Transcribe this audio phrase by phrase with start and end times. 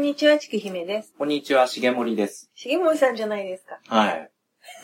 [0.00, 1.12] こんにちは、ちくひめです。
[1.18, 2.50] こんにちは、しげもりです。
[2.54, 3.78] しげもりさんじゃないですか。
[3.86, 4.30] はい。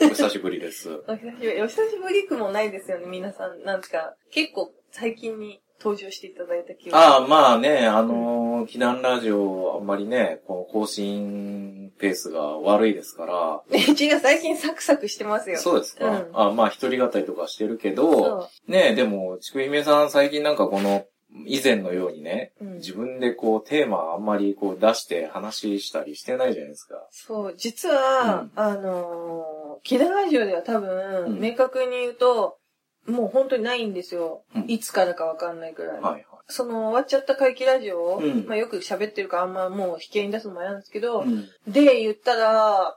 [0.02, 0.90] お久しぶりです。
[1.08, 1.62] お久しぶり。
[1.62, 3.62] お久しぶりくもないですよね、皆さん。
[3.62, 6.98] なんか、結構最近に登場していただいた気が。
[6.98, 15.54] ああ、まあね、あのー、祈願ラジオ、あんまりね、この更新ペースが悪いですか うちが最近サクサクしてますよ。
[15.56, 18.70] ら、そうですか、うんあまあ一人語りとかしてるけそど、う。
[18.70, 21.06] ねでも、ちくひめさん最近なんかこの、
[21.44, 27.06] 以前のようにね、うん自分でこうテーマあんまりこう出して話したりしてないじゃないですか。
[27.10, 32.58] そう、実は、うんあのー、キララジオでは多分、うん明確に言うと、
[33.06, 34.44] もう本当にないんですよ。
[34.54, 36.00] うんいつからかわかんないくらい。
[36.00, 36.24] はいはい。
[36.48, 42.96] その終わっちゃった怪奇ラジオまあよく喋ってるからあんまもう引き合いに出すのもあれなんですけど、うんで、言ったら、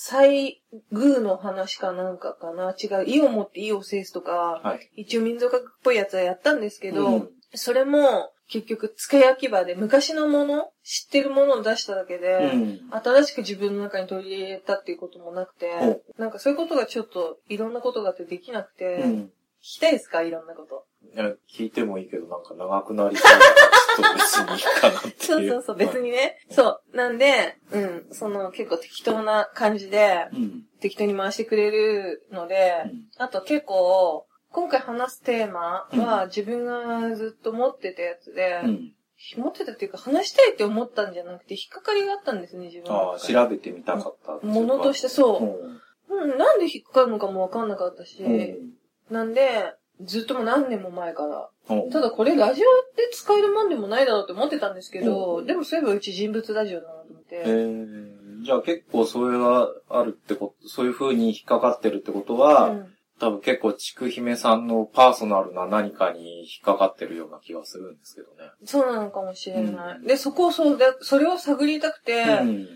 [0.00, 0.62] 最
[0.92, 3.04] 宮の話かなんかかな違う。
[3.04, 4.90] 意を持って意を制すとか、はい。
[4.94, 12.80] 一応民族学っぽいやつはやったんですけど、うんそれも結局付け焼き場で昔のもの、知ってるものを出しただけで、うん。
[12.90, 20.22] 新しく自分の中に取り入れたっていうこともなくてほ、なんかそういうことがちょっといろんなことがあってできなくて、聞うんきたいですか？
[20.22, 20.84] いろんなこと。
[21.12, 25.08] いや聞いてもいいけど、なんか長くなりそうだから、ちょっと別にいいかなって。
[25.26, 26.02] そうそうそう、別はい。
[26.02, 26.38] にね。
[26.50, 26.96] そう。
[26.96, 30.62] なんで、うん、その結構適当な感じで、うん。
[30.80, 38.92] 適当に回してくれるので、うんあと結構、今回話すテーマは自分がずっと持ってたやつで、うん。
[39.36, 44.46] 持ってたっていうか話したいって思ったんじゃなくて引っかかりがあったんですね、自分のああ、調べてみたかった。
[44.46, 45.38] ものとしてそ
[46.08, 46.30] ううん。
[46.30, 48.72] うん、なんで引っかかるのかもわかんなかったし、うん
[49.10, 51.50] なんで、ずっともう何年も前から。
[51.70, 52.64] うんただこれラジオ
[52.96, 57.42] で使えるもんでもないだろうって思ってたんですけど、うんでもそういえばうち人物ラジオだなと思って。
[57.44, 68.50] えー、じゃあ結構それがあるってこと、そういう風に引っかかってるってことは、うん多分結構ちくひめさんのパーソナルな何かに引っかかってるような気がするんですけどね。
[68.64, 69.96] そうなのかもしれない。
[69.98, 72.66] うんで、そこをそうで、それを探りたくて、うん。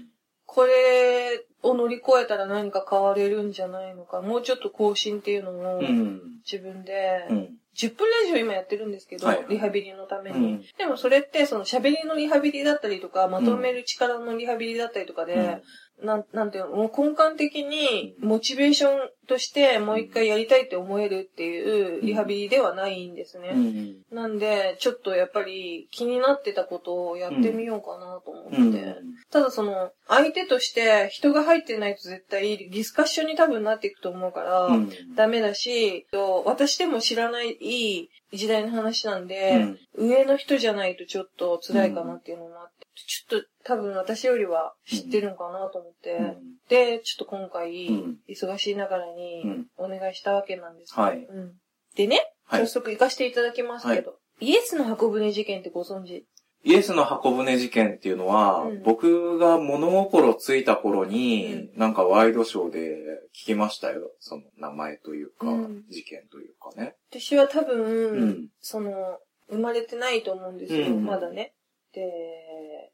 [0.44, 4.20] これを乗り越えたら何か変われるんじゃないのか。
[4.20, 6.20] もうちょっと更新っていうのもうん。
[6.44, 7.56] 自分で、うん。
[7.74, 10.36] 10分ラジオ今やってるんですけど、はいはいリハビリのために。
[10.36, 15.62] うんでもそれってその喋りのリハビリだったりとか、まとめる力のリハビリだったりとかで、
[16.00, 23.50] なん、なんていうの、もう根幹的にモチベーションとしてもう一回やりたいって思えるっていうリハビリではないんですね。
[23.54, 23.96] うん。
[24.10, 28.58] なんで、ちょっとやっぱり気になってたことをやってみようかなと思って。
[28.58, 28.96] うん。
[29.30, 34.90] ただその、相手として人が入ってないと絶対ディスカッションに多分なっていくと思うから、うん。
[35.14, 46.36] ダメだし、と私でも知らない時代の話なんで、上の人じゃないとちょっと辛いかなっていうのもあって、ちょっと多分私よりは知ってるのかなと思って、うん。
[46.68, 48.18] で、ちょっと今回、うん。
[48.28, 49.66] 忙しいながらにうん。
[49.76, 51.24] お願いしたわけなんですけど、はい。
[51.24, 51.52] うん。
[51.96, 52.66] でね、はい。
[52.66, 56.26] 早速行かせていただきますけど、イエスの箱舟事件ってご存知？
[56.64, 58.82] イエスの箱舟事件っていうのは、うん。
[58.82, 62.98] 僕が物心ついた頃に、うなんかワイドショーで
[63.34, 64.12] 聞きましたよ。
[64.20, 65.82] その名前というか、うん。
[65.90, 66.94] 事件というかね。
[67.10, 68.48] 私は多分、うん。
[68.60, 71.04] その、生まれてないと思うんですよ、うん。
[71.04, 71.54] まだね。
[71.92, 72.00] で、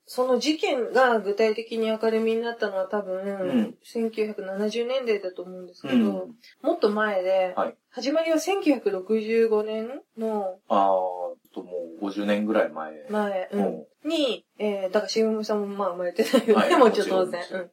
[0.06, 6.12] その事件が具体的に明るみになったのは多分、ん1970年代だと思うんですけど、うん
[6.62, 9.88] もっと前で、はい始まりは1965年
[10.18, 10.88] のああ、
[11.54, 12.92] ともう50年ぐらい前。
[13.10, 17.26] 前、うんうんに、えー、だから、しぐむさんもまあ生まれてないよね、はいもちろん当然。
[17.26, 17.38] うん。
[17.38, 17.70] もちろんはい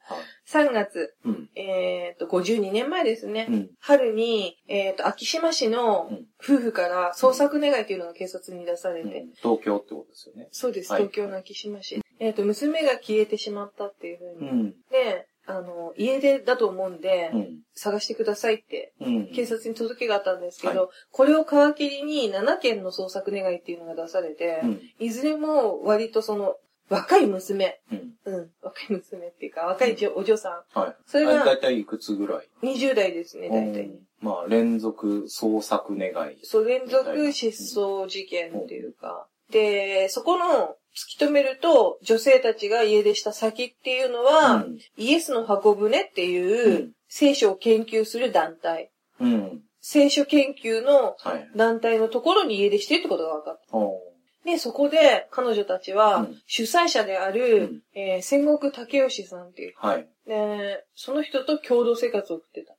[0.47, 1.49] 3月、うん。
[1.55, 3.47] えっ、と、52年前ですね。
[3.47, 3.69] うん。
[3.79, 10.47] 春に、えっ、と、昭島市のうん夫婦から捜索願いというのが警察に出されて、うん東京ってことですよね。
[10.51, 12.01] そうです、はい東京の昭島市。
[12.19, 14.51] えっ、と、娘が消えてしまったっていうふうに。
[14.51, 14.69] ん。
[14.91, 17.59] で、あの、家出だと思うんで、うん。
[17.73, 19.27] 探してくださいって、うん。
[19.27, 24.81] 警察に届けがあったんですけど、はこれを皮切りに7件の捜索願いっていうのが出されて、うん。
[24.99, 26.55] いずれも割とその、
[26.89, 28.15] 若い娘、うん。
[28.25, 30.95] うん、若い娘っていうか、若いお嬢さはい。
[31.05, 32.67] それがだいたいいくつぐらい？
[32.67, 33.99] ん、20代ですね、大体ね。
[34.19, 36.37] まあ、連続捜索願い。
[36.43, 39.27] そう、連続失踪事件っていうか。
[39.51, 48.91] で、そこの突き止めると、女性たちが家出した先っていうのは、うんイエスの箱舟っていう、うん聖書を研究する団体。
[49.21, 49.61] うん。
[49.79, 51.49] 聖書研究のはい。
[51.55, 53.77] 団体のところに家出してるってことが分かった。
[53.77, 54.01] お
[54.43, 59.73] で、そこで彼女たちはうん主催者である、うんえー戦国武義さんっていう。
[59.77, 60.07] はい。
[60.27, 62.73] で、その人と共同生活を送ってた。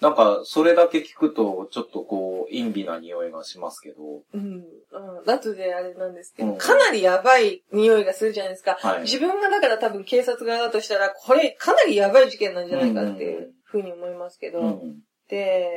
[0.00, 3.96] おなんか、それだけ聞くと、ちょっとこう、陰微な匂いがしますけど。
[4.32, 4.40] うん。
[4.40, 5.24] うん。
[5.24, 8.78] だとであれなんですけど、うんかなりやばい匂いがするじゃないですか。
[8.80, 9.02] はい。
[9.02, 14.60] 自分がだから多分警察側だとしたら、これかなりやばい事件なんじゃないかっていうふうに思いますけど。
[14.60, 15.00] うん。
[15.28, 15.68] で、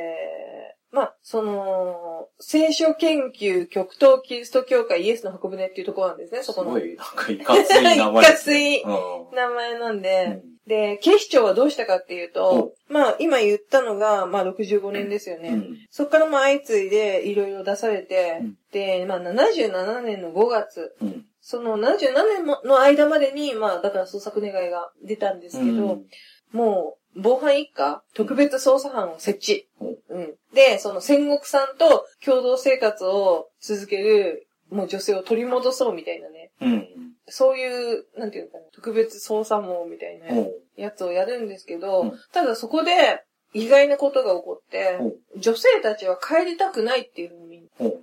[0.92, 6.74] まあ、その、聖書研究極東キリスト教会イエスの箱舟っていうところなんですね、そこの。
[6.74, 8.20] すごい、なんかいかつい名前ね。
[8.20, 15.48] いかついうん名前なんで、で、警視庁はどうしたかっていうと、まあ、今言ったのが、まあ、65年ですよね。
[15.48, 21.26] うんそっからまあ、相次いでいろいろ出されて、うんで、まあ、77年の5月、うん。
[21.40, 21.98] その77
[22.36, 26.06] 年もの間までに、まあ、だから捜索願いが出たんですけど、うん
[26.52, 29.68] もう、防犯一課、特別捜査班を設置。
[29.80, 30.34] うんうん。
[30.54, 36.50] で、その戦国さんと共同生活を続ける、もう女性を取り戻そうみたいなね。
[36.60, 36.88] うん。
[37.28, 40.50] そういう、なんていうのかな、特別捜査網みたいなうん。
[40.76, 43.22] やつをやるんですけど、うんただそこで
[43.54, 47.86] 意外なことが起こって、うん女性たちは帰りたくないっていうふうに、うん。
[47.86, 47.94] うん。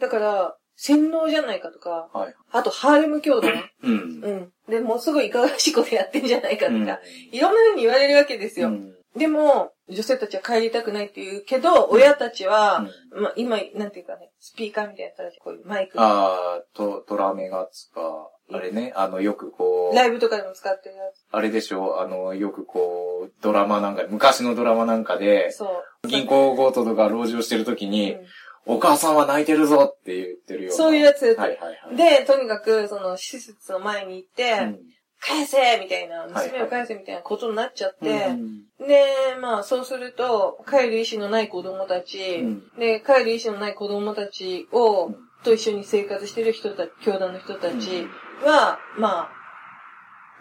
[0.00, 2.34] だから、洗脳じゃないかとか、はい。
[2.52, 3.52] あとハーレム教団、
[3.82, 3.92] うん。
[4.22, 4.52] うん。
[4.68, 6.86] で、もうすごいいかがわしいことやってんじゃないかとか、うん
[7.32, 8.68] いろんな風に言われるわけですよ。
[8.68, 15.98] うんでも、女性たちは帰りたくないって言うけど、親たちは、まあ、今、なんていうかね、スピーカーみたいなやつこういうマイク。
[15.98, 21.02] あー、と、トラメガツか、あれね、あの、よくこう、ライブとかでも使ってるや
[21.32, 26.08] あれでしょ、あの、よくこう、ドラマなんか、昔のドラマなんかでつ。、そう。
[26.08, 28.26] 銀行強盗とか籠城してる時に、うん
[28.68, 30.76] お母さんは泣いてるぞって言ってるような。
[30.76, 31.24] そういうやつ。
[31.24, 31.96] はいはいはい。
[31.96, 34.80] で、とにかく、その、施設の前に行って、うん、
[35.20, 39.04] 返せみたいな、はい娘を返せみたいなことになっちゃって、うんで、
[39.40, 48.08] まあ、そうすると、帰る意思のない子供たち、うんで、帰る意思のない子供たちを、うんと一緒に生活してる人たち、教団の人たち
[48.44, 49.30] は、まあ、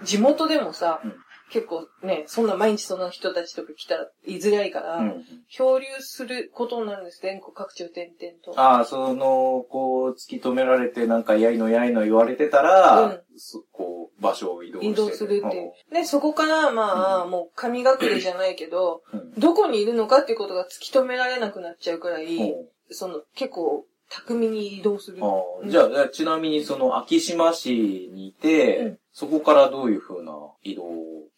[0.03, 1.15] 地元でもさ、うん
[1.51, 8.59] 結構ね、そんな毎日そんな人たちとか来たら居づらいから、うん漂流することになるんです、全国各地を転々と。
[8.59, 14.91] ああ、その、こう、突き止められて、なんか、やいのやいの言われてたら、うんそこう、場所を移動して。
[14.91, 15.71] 移動するっていう。
[15.93, 19.33] で、そこから、まあ、もう神隠れじゃないけど、うん。
[19.39, 25.17] どこにいるのかっていうことが突き止められなくなっちゃうくらい、うんその、結構、巧みに移動する。
[25.21, 25.27] あ
[25.61, 30.83] うんあじゃあ、ちなみにその、秋島市にいて、うんそこからどういう風な移動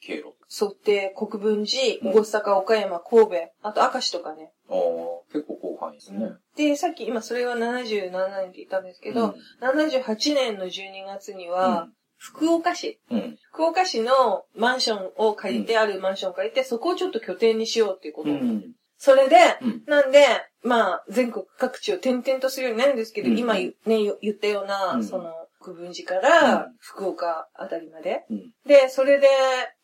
[0.01, 0.33] 経路？
[0.49, 4.51] 沿って、国分寺、うん大阪、岡山、神戸、あと明石とかね。
[4.67, 4.77] ああ、
[5.31, 6.31] 結構広範囲ですね。
[6.55, 11.87] で、さっき今それは77年って言ったんですけど、78年の12月には、
[12.17, 13.37] 福岡市、うん、うん。
[13.51, 18.31] 福岡市のマンションを借りて、あるマンションを借りて、そこをちょっと拠点にしようっていうこと。
[18.31, 18.71] うん。
[18.97, 19.83] それで、うん。
[19.85, 20.25] なんで、
[20.63, 28.25] まあ、全国各地を転々とするようになるんですけど、うん今言ね、よ言ったような、うんその、国分寺からうん福岡あたりまで。
[28.30, 28.51] うん。
[28.65, 29.27] で、それで、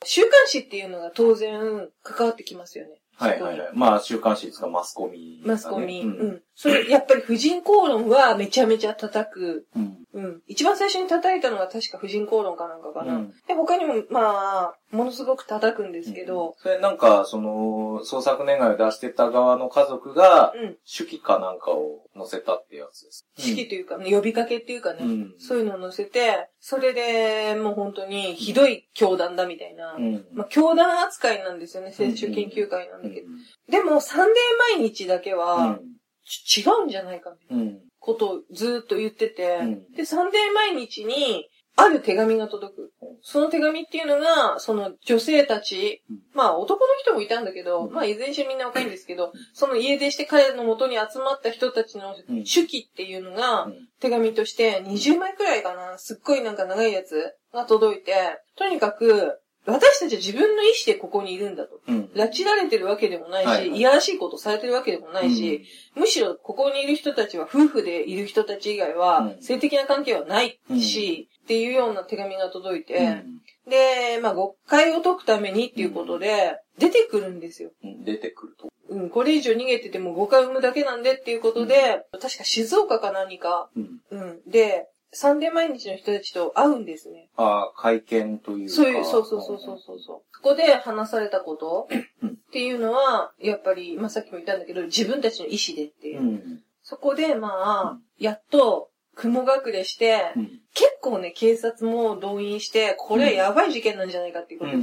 [0.03, 2.91] 週刊誌っていうのが当然関わってきますよね。
[3.15, 3.69] はいはいはい。
[3.73, 6.01] まあ、週刊誌ですか、マスコミ、マスコミ。
[6.01, 6.05] う。
[6.05, 6.41] うんん。
[6.55, 9.65] それ、やっぱり婦人公論はめちゃめちゃ叩く。
[9.75, 9.97] うん。
[10.13, 10.41] うん。
[10.47, 13.15] 一番最初に叩いたのが確か婦人公論かなんかかな。
[13.15, 20.77] うんで、他にも、まあ、ものすごく叩くんですけど、それなんか、その、創作願いを出してた側の家族が、うん。
[20.85, 23.25] 手記かなんかを載せたってやつです。
[23.37, 25.33] 式というか、呼びかけっていうかね、うん。
[25.39, 29.93] そういうのを載せて、それでもう本当にひどい教団だみたいな。
[29.93, 30.25] うん。
[30.33, 33.27] まあ、教団扱いなんですよね、選手研究会なんだけど。
[33.69, 35.81] でも、サンデー毎日だけうは、ん。
[36.25, 37.79] ち違うんじゃないかみたいなうん。
[37.99, 39.91] ことをずーっと言ってて、うん。
[39.93, 42.91] で、サンデー毎日に、ある手紙が届く。
[43.21, 46.17] その手紙っていうのが、その女性たち、うん。
[46.33, 47.93] まあ男の人もいたんだけど、うん。
[47.93, 52.43] まあいずれにしてみんな若いんですけど、その家出して彼の元に集まった人たちのうん。
[52.43, 53.87] 手記っていうのが、うん。
[53.99, 58.13] 手紙として20枚くらいかな、すっごいなんか長いやつが届いて、
[58.55, 61.79] とにかく、私たちは自分の意思でここにいるんだと。
[61.87, 62.09] うん。
[62.15, 63.77] 拉致られてるわけでもないし、はいはい。
[63.77, 65.63] いやらしいことされてるわけでもないし、
[65.95, 69.41] むしろここにいる人たちは夫婦でいる人たち以外はうん。
[69.41, 73.23] 性的な関係はないし、っていうような手紙が届いうん、て、
[73.69, 77.71] で、まあ誤解を解くためにっていうことで、出てくるんですよ。
[77.83, 78.03] うん。
[78.03, 78.69] 出てくると。
[78.89, 84.01] うん、これ以上逃げてても誤解を生むだけなんでっていうことで、確か静岡か何か、うん。
[84.11, 87.29] うん、で、サンデー毎日の人たちと会うんですね。
[87.37, 88.73] ああ、会見というか。
[88.75, 90.21] そういう、そうそうそうそうそうそう。
[90.31, 91.87] そこで話されたこと
[92.21, 96.21] うんっていうのは、やっぱり、まあ、さっきも言ったんだけど、自分たちの意思でっていう。
[96.21, 96.63] うん。
[96.81, 100.61] そこで、まうあん、やっと、雲隠れして、うん。
[100.73, 104.81] 結構ね、警察も動員して、これはやばい事件なんじゃないかっていうことで、う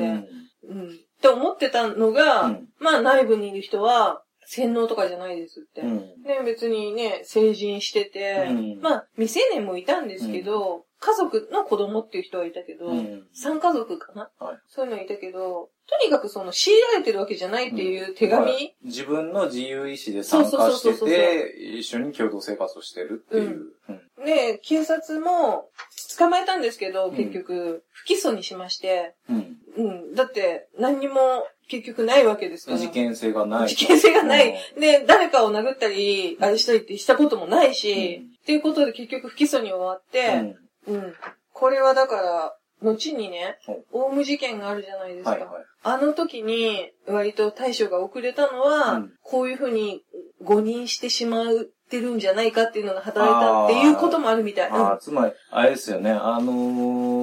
[0.69, 0.79] うん。
[0.89, 0.89] ん。
[0.89, 5.83] って思ってたのが、うんまあ、内部にいる人は、洗脳とかじゃないですって。
[5.83, 5.97] うん。
[6.25, 23.67] ね、別にね、成人してて、うんまあ、未成年もいたんですけど、家族の子供っていう人はいたけど、うん三家族かな、はいそういうのいたけど、とにかくその強いられてるわけじゃないっていう手紙、まあ自分の自由意志で参加してて、一緒に共同生活をしてるっていう。
[23.89, 24.25] うん。
[24.27, 25.71] で、警察も
[26.19, 29.57] 捕まえたんですけど、うん結局、不起訴にしまして、うん。
[29.77, 30.15] うん。
[30.15, 32.79] だって、何にも結局ないわけですから。
[32.79, 33.69] 事件性がない。
[33.69, 34.55] 事件性がない。
[34.77, 40.57] うで、誰かを殴ったり、あれしたりってしたこともないし、うんっていうことで結局不起訴に終わって、ん
[40.89, 41.15] うん。
[41.53, 45.31] これはだから、後にねはい、オウム事件があるじゃないですか。
[45.31, 45.49] はいはい。
[45.83, 50.03] あの時に、割と対処が遅れたのは、うんこういうふうに
[50.43, 51.47] 誤認してしまっ
[51.91, 54.71] てるんじゃないかっていうのが働いたっていうこともあるみたい。
[54.71, 56.13] ああ、つまり、あれですよね。
[56.13, 56.53] あの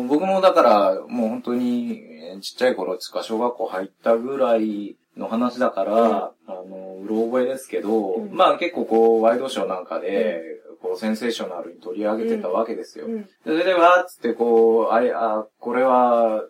[0.04, 10.42] ー僕もだから、もう本当に、えーちっちゃい頃、つか小学校入ったぐらいの話だから、うんあの、うろ覚えですけど、うんまあ結構こう、ワイドショーなんかで、
[10.82, 13.06] こう、センセーショナルに取り上げてたわけですよ。
[13.08, 13.30] うん。
[13.44, 16.44] それで、わーっつって、こう、あれ、あ、これは、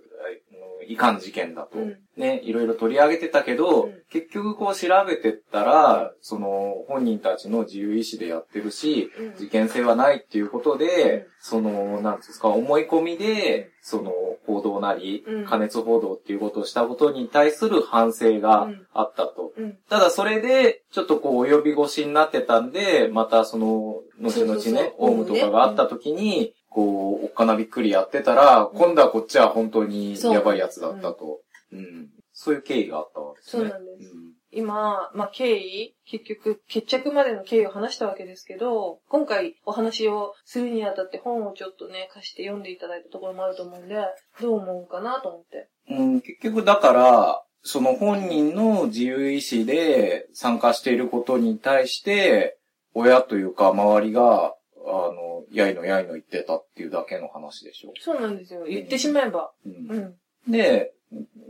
[0.88, 1.98] いかん事件だと、うん。
[2.15, 3.94] ね、いろいろ取り上げてたけど、うん。
[4.10, 9.36] 結局こう調べてったら、その、本人たちの自由意志でやってるし、うん。
[9.36, 11.25] 事件性はないっていうことで、うん。
[11.39, 14.12] その、なんですか、思い込みで、その、
[14.46, 15.46] 報道なり、うん。
[15.46, 19.53] 加熱報道っていうことをしたことに対する反省があったと。
[19.58, 19.77] うん。
[19.89, 31.41] ただそれで、ちょっとこう、及び腰になってたんで、またその、後々ね、オウムとかがあった時に、こう、おっかなびっくりやってたら、うん今度はこっちは本当にやばいやつだったと。
[31.71, 32.09] うん。
[32.33, 33.63] そういう経緯があったわけですね。
[33.63, 43.95] そうなんです今、まあ、経緯、結局、決着までの経緯を話したわけですけど、今回お話をするにあたって本をちょっとね、貸して読んでいただいたところもあると思うんで、
[44.41, 45.69] どう思うかなと思って。
[45.89, 52.57] うん、結局だから、その本人の自由意志で参加していることに対して、
[52.93, 54.55] 親というか周りが、
[54.88, 57.94] あの、やいのやいの言ってたっていうだけの話でしょ。
[58.00, 58.63] そうなんですよ。
[58.65, 59.51] 言ってしまえば。
[59.65, 60.51] う、うんん。
[60.51, 60.94] で、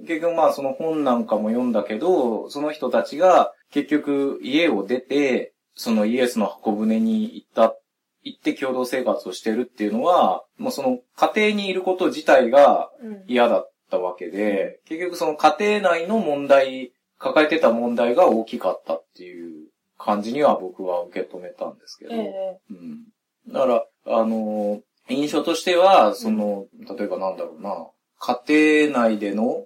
[0.07, 7.75] 結局まあその本なんかも読んだけど、その人たちが結局家を出て、そのイエスの箱舟に行った、
[8.23, 13.23] 行って共同生活をしてるっていうのは、もうその家庭にいること自体がうん。
[13.27, 19.67] 嫌だったわけで、結局その家庭内の問題、抱えてた問題が大きかったっていう
[19.97, 23.05] 感じには僕は受け止めたんですけど、ええうん。
[23.49, 26.65] だから、あの、印象としては、その、
[26.97, 27.87] 例えばなんだろうな、
[28.19, 29.65] 家庭内での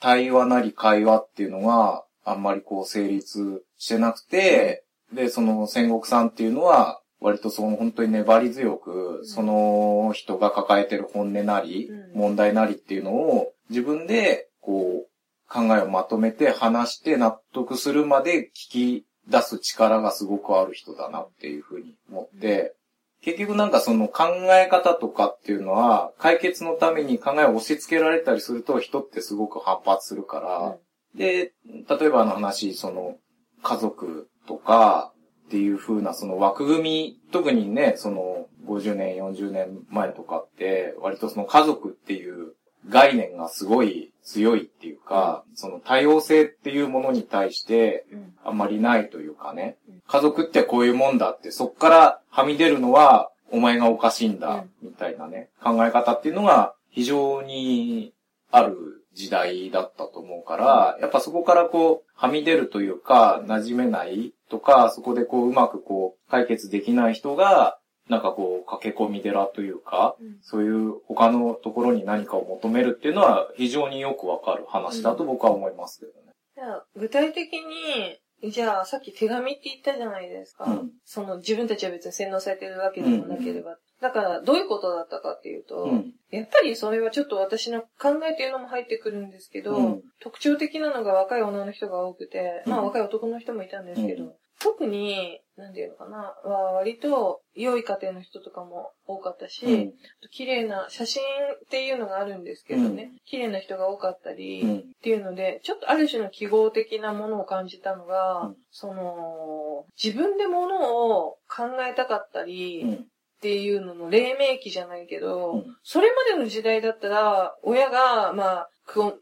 [0.00, 9.26] 対話なり会話っていうのがあんまりこう成立してなくて、で、その戦国さんっていうのは、割とその本当に粘り強く、ん。
[9.26, 12.18] その人が抱えてる本音なり、うん。
[12.18, 22.74] 問題なりっていうのを自分でこう考えをまとめて話して納得するまで聞き出す力がすごくある人だなっていうふうに思って、
[23.22, 30.76] 結局なんかその考え方とかっていうのは解決のために考えを押し付けられたりすると人ってすごく反発するから、
[31.14, 31.52] で、
[31.88, 33.16] 例えばあの話、その
[33.62, 35.12] 家族とか
[35.46, 42.54] っていう風なその枠組み、特にね、その50年、40年前とかって割とその家族っていう
[42.88, 48.34] 概念がすごい強いっていうか、その多様性っていうものに対してうん。
[48.44, 50.02] あんまりないというかねうん。
[50.06, 58.14] 家族ってこういうもんだって、そっからはみ出るのはお前がおかしいんだ、みたいなね、考え方っていうのが非常に
[58.50, 76.32] ある時代だったと思うから、やっぱそこからこう、はみ出るというか、馴染めないとか、そこでこう、うまくこう、解決できない人が、なんかこう、駆け込み寺というか、うんそういう他のところに何かを求めるっていうのは非常によくわかる話だと僕は思いますけどね。
[76.54, 80.64] じゃあ、具体的に、じゃあ、さっき手紙って言ったじゃないですか。
[80.64, 83.76] うんその、自分たちは別に洗脳されてるわけでもなければ。
[84.00, 86.12] だから、どういうことだったかっていうと、うん。
[86.30, 94.32] やっぱりそれはちょっと私の考えっていうのも入ってくるんですけど、うん特徴的なのが若い女の人が多くて、まあうん若い男の人もいたんですけど、うん
[94.62, 99.92] 特に、なんていうのかな、は割と良い家庭の人とかも多かったし、うん。
[100.30, 104.78] 綺麗な写真っていうのがあるんですけどね、綺麗な人が多かったり、うん。
[104.78, 108.56] っていうので、ちょっとある種の記号的なものを感じたのが、うん。
[108.70, 112.92] その、自分でものを考えたかったり、うん。
[112.94, 112.98] っ
[113.42, 115.76] ていうのの黎明期じゃないけど、うん。
[115.82, 118.71] それまでの時代だったら、親が、まあ、く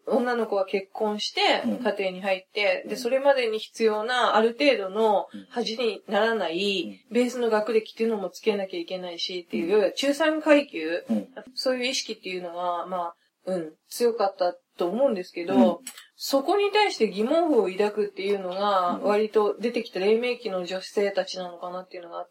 [0.07, 2.91] 女の子は結婚してうん、家庭に入って、うん。
[2.91, 5.47] で、それまでに必要な、ある程度のうん。
[5.51, 11.29] 恥にならない、ベースの学歴っていうのもつけなきゃいけないし、っていう中産階級、うん。
[11.55, 13.15] そういう意識っていうのが、まあ、
[13.47, 15.79] うん、強かったと思うんですけど、うん
[16.23, 22.29] そこに対して疑問符を抱くっていうのが、うん割と出てきた黎明期の女性たちなのかなっていうのがあっ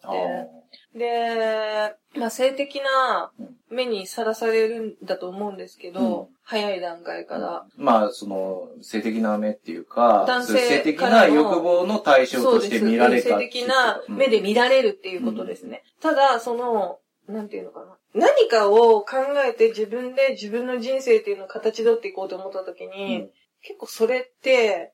[0.93, 7.65] て、で、まあ、性的なうん目にさらされるんだと思うんですけど、うん早い段階から。
[7.77, 13.53] まあ、その、性的な目っていうか、男性性的な欲望の対象として見られたそうです。
[13.53, 15.83] 性的な目で見られるっていうことですね。
[16.01, 17.97] ただ、その、なんていうのかな。
[18.15, 23.29] 何かを考えて自分で自分の人生っていうのを形取っていこうと思った時に、
[23.61, 24.93] 結構それって、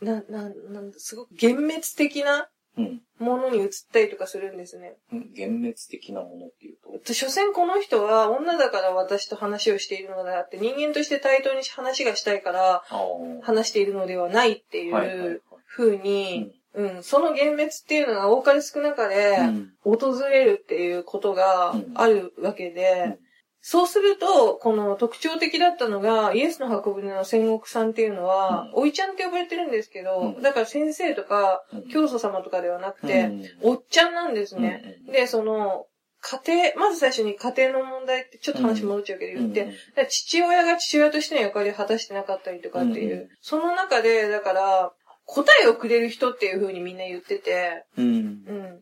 [0.00, 3.00] な、な、なんだ、すごく幻滅的なうん。
[3.20, 4.94] ものに移ったりとかするんですね。
[5.12, 7.14] うん幻滅的なものっていうと？
[7.14, 12.82] 所詮この人は女だから私と話をしているのであって、人間として対等に話がしたいから。
[13.42, 15.42] 話しているのではないっていはいはいはいう
[15.76, 23.18] 風に、うん、その幻滅っていうのが多かれ少なかれうん訪れるっていうことがあるわけで、うん
[23.66, 28.82] そうすると、この特徴的だったのが、イエスの箱舟の戦国さんっていうのは、うん。
[28.82, 30.42] おいちゃんって呼ばれてるんですけど、うん。
[30.42, 31.88] だから先生とか、うん。
[31.88, 33.44] 教祖様とかではなくて、うん。
[33.62, 35.00] おっちゃんなんですね。
[35.06, 35.12] うん。
[35.12, 35.86] で、その、
[36.20, 39.74] 家庭、まず最初に家庭の問題ってちょっと話戻っちゃうけど言って、
[40.10, 43.28] 父親が父親としての役割を果たしてなかったりとかっていう、うん。
[43.40, 44.92] その中で、だから、
[45.24, 48.06] 答えをくれる人っていう風にみんな言ってて、うん。
[48.06, 48.80] うん。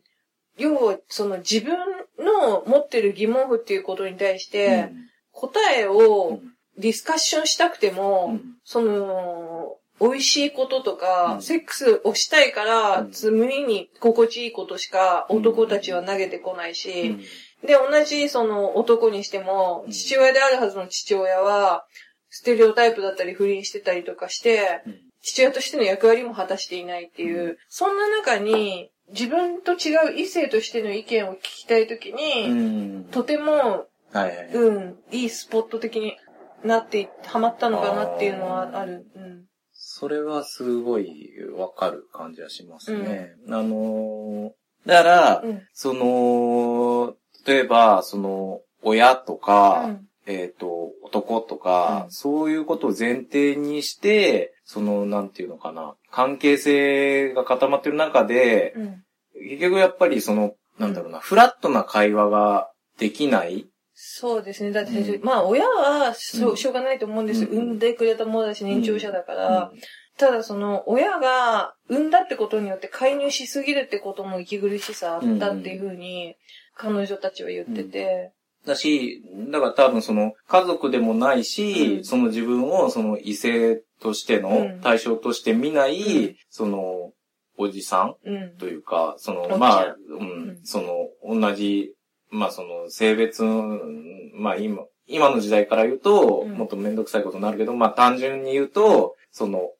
[0.57, 1.77] 要は、その自分
[2.23, 4.91] の持ってる疑問符っていうことに対して、
[5.31, 6.39] 答えを
[6.77, 8.41] ディスカッションしたくても、うん。
[8.63, 11.41] その、美味しいこととか、うん。
[11.41, 13.11] セックスをしたいから、うん。
[13.11, 17.17] つ無理に心地いいことしか男たちは投げてこないし、
[17.61, 17.67] うん。
[17.67, 19.91] で、同じその男にしてもう、ん。
[19.91, 21.85] 父親であるはずの父親は、
[22.29, 24.95] ステレオタイプだったり不倫してたりとかして、うん。
[25.21, 34.47] 父親としての役割も果たしていないっていう、うそんな中に、自分と違う異性としての意見を聞きたいときに、うんとても、はいはい。
[34.53, 36.17] うん、いいスポット的に
[36.63, 39.05] なって、ハマったのかなっていうのはある。
[39.15, 39.45] うん。
[39.71, 43.31] それはすごいわかる感じはしますね。
[43.47, 44.51] あのー
[44.85, 45.61] だから、うん。
[45.73, 47.15] その、
[47.45, 59.02] 例えば、その、親とか、うんえっ、と、男とか、うんそういうことを前提にして、その、なんていうのかな、関係性が固まってる中で、うん。
[59.49, 63.67] 結局やっぱりその、なんだろうな、フラットな会話ができない。
[63.93, 64.71] そうですね。
[64.71, 67.45] だって、うんまあ、親は、そうう、んしょうがないと思うんです。
[67.45, 69.71] うん産んでくれたものだし、年長者だから。
[69.73, 69.79] うん
[70.17, 76.35] ただその、親が産んだってことによって介入しすぎるってことも息苦しさあったっていうふうに、
[76.75, 78.31] 彼女たちは言ってて。
[78.65, 87.11] だし、だから多分その、家族でもないし、うんその自分をその異性としてのうん対象として見ない、うんその、
[87.57, 88.57] おじさんうん。
[88.57, 91.93] というか、その、まあ、ううんん、その、同じ、
[92.29, 99.71] まあその、性別、まあ今、今の時代から言うと、うんもっとめんどくさいことになるけど、まあ単純に言うと、その、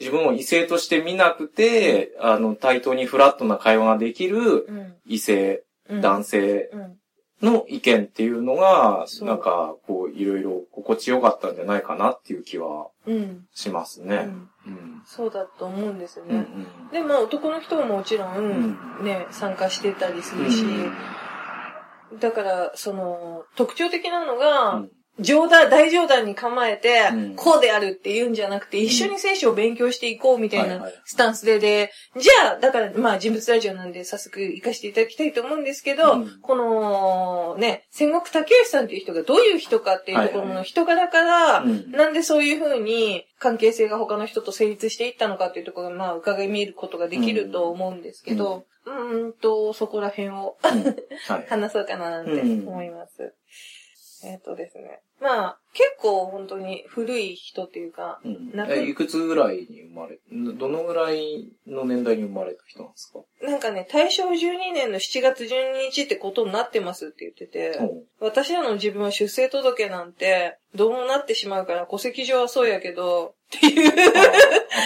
[0.00, 4.94] 自分を異性として見なくて、あの、対等にフラットな会話ができるうん。
[5.06, 6.00] 異性、うん。
[6.00, 6.96] 男性うん。
[7.42, 13.46] の意見っていうのが、なんか、こう、いろいろ心地よかったんじゃないかなっていう気はうん。
[13.52, 14.16] しますね。
[14.16, 14.50] うん。
[14.66, 15.02] うん。
[15.04, 16.30] そうだと思うんですようん。
[16.30, 16.40] うね。
[16.40, 16.88] ん。
[16.92, 20.64] でも男の人ももちろん、うね、参加してたりするし、
[22.20, 24.82] だから、その、特徴的なのが、
[25.20, 27.34] 冗談、大冗談に構えて、うん。
[27.34, 36.40] こうであるって言うんじゃなくて、一緒に聖書を勉強していこうみたいないスタンスで、で、じゃあ、だから、まあ人物ラジオなんで早速行かせていただきたいと思うんですけど、うん。
[36.40, 41.92] この、ね、戦国竹内さんっていう人がどういう人かっていうところの人柄から、うん。
[41.92, 50.56] なんでそういうふうに関係性が他の人と成立していったのかっていうところが、まあ、伺い見ることができると思うんですけど、うーんと、そこら辺を。
[51.48, 53.34] 話そうかななんてうん思います。
[54.24, 55.00] えっ、とですね。
[55.20, 60.18] まあ、結構本当に古い人っていうか、うんえいくつぐらいに生まれ、
[60.58, 63.20] どのぐらいの年代に生まれた人なんですか？
[63.46, 73.92] なんかね、大正12年の7月12日ってことになってますって言ってて、うん私らの自分は出生届なんて、どうもなってしまうから、戸籍上はそうやけど、っていう。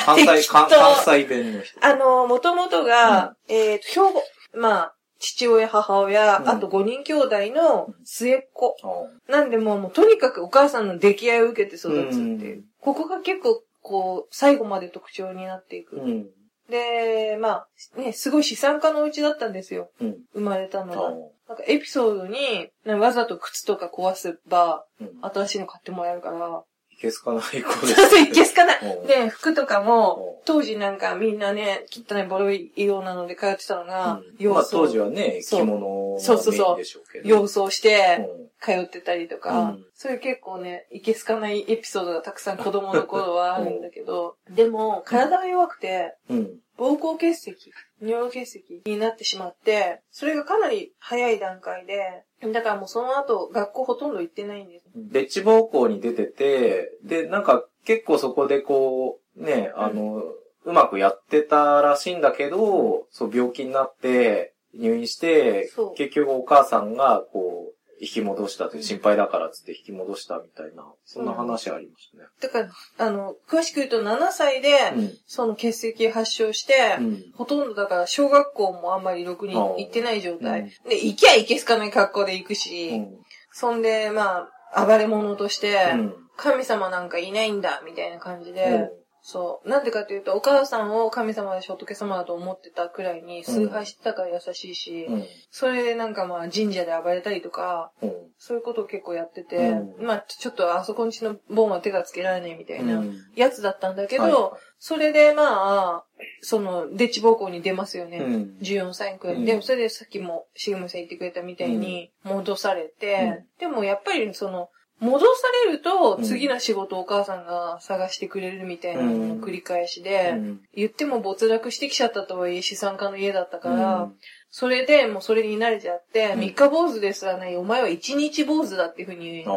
[0.06, 1.84] あ関西、関関西弁の人。
[1.84, 4.22] あの、もともとが、えっ、と、兵庫、
[4.54, 8.76] まあ、父親、母親、うんあと5人兄弟の末っ子。
[8.82, 12.56] あなんでもう、もうとにかくお母さんの出来合いを受けて育つっていう。
[12.56, 15.96] うんここが結構、こう、最後まで特徴になっていく。
[15.96, 16.26] うん。
[16.70, 19.90] で、まあ、ね、すごい資産家のうちだったんですよ。
[20.00, 20.16] うん。
[20.34, 21.10] 生まれたあのが。
[21.48, 25.10] なんかエピソードに、わざと靴とか壊せば、うん。
[25.20, 26.62] 新しいの買ってもらえるから、
[26.98, 28.78] いけすかない子ですそうそう、いけすかない。
[28.82, 29.04] う。
[29.04, 30.40] んで、服とかもう。
[30.42, 34.48] ん、当時なんかみんなね、汚いボロい色なので通ってたのが、うん。
[34.48, 35.60] まあ当時はね、そう。
[35.60, 37.28] 着物がそうそうそうメインでしょうけど。
[37.28, 39.86] 洋装してうん通ってたりとか、うん。
[39.94, 46.58] そういう結構ね、いけすかないエピソードがたくさん子供の頃はあるんだけど、でも、体が弱くて、うん。
[46.78, 54.84] 膀胱結石、尿結石になってしまって、それがかなり早い段階で、だからもうその後、学校ほとんど行ってないんです。
[54.94, 60.22] でっち奉公に出てて、で、なんか結構そこでこう、ね、あの、
[60.64, 72.24] うまくやってたらしいんだけど、そう病気になって入院してそう、結局お母さんがこう、引き戻したって、心配だからっつって引き戻したみたいな、そんな話ありましたね。
[72.40, 75.12] だから、あの、詳しく言うと7歳で、うん。
[75.26, 77.24] その結石発症して、うん。
[77.34, 80.60] ほとんどだから小学校もあんまりろくに行ってない状態。
[80.60, 80.68] うん。
[80.88, 83.18] で、行きゃいけすかない格好で行くし、うん。
[83.52, 86.14] そんで、まあ、暴れ者として、うん。
[86.36, 89.68] 神様なんかいないんだ、みたいな感じで、うんそう。
[89.68, 95.24] なんでかというと、お母さんを神様で仏様だと思ってたくらいに崇拝してたから優しいし、うん。
[95.50, 98.12] それでなんかまあ神社で暴れたりとか、うん。
[98.38, 100.06] そういうことを結構やってて、うん。
[100.06, 103.16] まあちょっとあそこんちのボンは手がつけられないみたいなうん。
[103.34, 104.50] やつだったんだけど、はいはい。
[104.78, 106.04] それでまあ、
[106.42, 108.18] その、デッチ暴行に出ますよね。
[108.18, 108.56] うん。
[108.62, 109.36] 14歳くらい。
[109.38, 109.44] うん。
[109.44, 115.26] でもそれでさっきもシグムさん言ってくれたみたいに戻されて、でもやっぱりその、戻さ
[115.66, 120.60] れるとうん次の仕事をお母さんが探してくれるみたいなのの繰り返しで、うん。
[120.74, 124.14] 言っても没落してきちゃったとはいえ資産家の家だったから、うん。
[124.50, 126.40] それでもうそれに慣れちゃって、うん。
[126.40, 129.54] 三日坊主ですらない、お前は一日坊主だっていうふうにあ、あ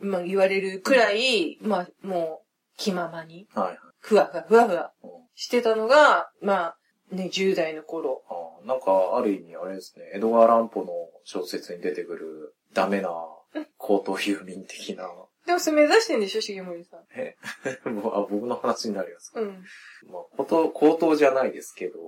[0.00, 3.78] まあ、言われるくらい、まあもう気ままに、はいはい。
[4.00, 5.10] ふわふわふわふわうん。
[5.34, 6.76] してたのが、まあ
[7.12, 8.22] ね、10代の頃。
[8.28, 10.88] ああなんか、ある意味あれですね、江戸川乱歩の
[11.24, 13.10] 小説に出てくるダメな
[13.76, 15.08] 高等遊民的な、
[15.46, 17.00] でもそれ目指してんでしょ、重森さん。
[17.14, 17.36] え、
[17.88, 19.40] もうあ僕の話になるやつか。
[19.40, 19.64] うん。
[20.10, 21.98] まあ、高等、高等じゃないですけど、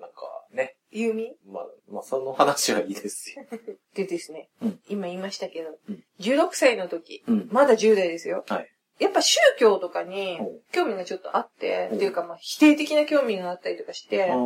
[0.00, 3.44] なんかね、ユーミまあ、まあ、その話はいいですよ。
[3.94, 7.48] でですね、うん今言いましたけど、うん16歳の時、うん。
[7.50, 8.44] まだ10代ですよ。
[8.48, 8.72] はい。
[8.98, 14.36] やっぱ宗教とかにうん興味がちょっとあって、うんっていうかまあ否定的な興味があったりとかして、あ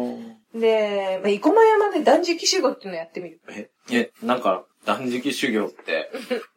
[0.58, 3.40] で、まあ、生駒山で断食修行っていうのをやってみる。
[3.48, 6.10] え、え、なんか、断食修行って、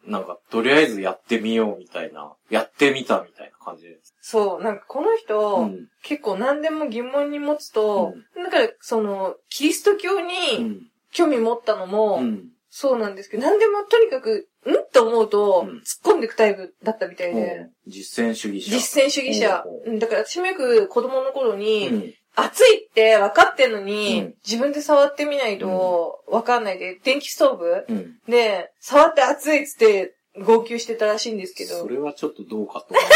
[0.06, 4.16] なんか、とりあえずやってみようみたいな、やってみたみたいな感じです。
[4.22, 5.88] そう、なんかこの人、うん。
[6.04, 10.82] 結構何でも疑問に持つと、うだからその、キリスト教うにん。
[11.12, 12.50] 興味持ったのも、うん。
[12.70, 18.72] そうなんですけど、何でもとにかく、んと思うと、うん突っ込んでいくタイプだったみたいで、実践主義者。
[18.72, 19.64] 実践主義者
[20.00, 22.14] だから私もよく子供の頃に、うん。
[22.36, 28.18] 暑いって分かってんのに、うん自分で触ってみないと分かんないで、電気ストーブうん。
[28.28, 31.80] で、触って暑いっつって号泣してたらしいんですけど。
[31.80, 33.02] それはちょっとどうかと思い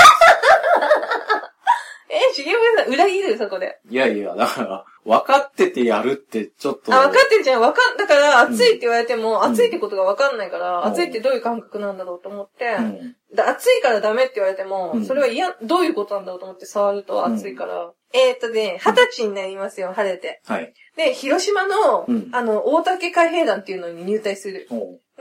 [2.09, 3.79] え、しげむさん裏切るそこで。
[3.83, 3.93] ます。
[3.93, 6.93] いやいや、だから、分かっててやるって、ちょっと。
[6.93, 7.61] あ、分かってるじゃん。
[7.61, 13.15] 分かん、だから暑いって言われても、ん暑いってことが分かんないから、うん暑いってどういう感覚なんだろうと思って、うん。
[13.33, 17.91] で暑いからダメって言われても、うんそれは嫌、どういうことなんだろうと思って触ると暑いから。
[18.13, 20.41] えーっとね、二十歳になりますよ、晴れて。
[20.45, 20.73] はい。
[20.95, 24.67] で、広島の、うんあの、大竹海兵団っていうのに入隊する。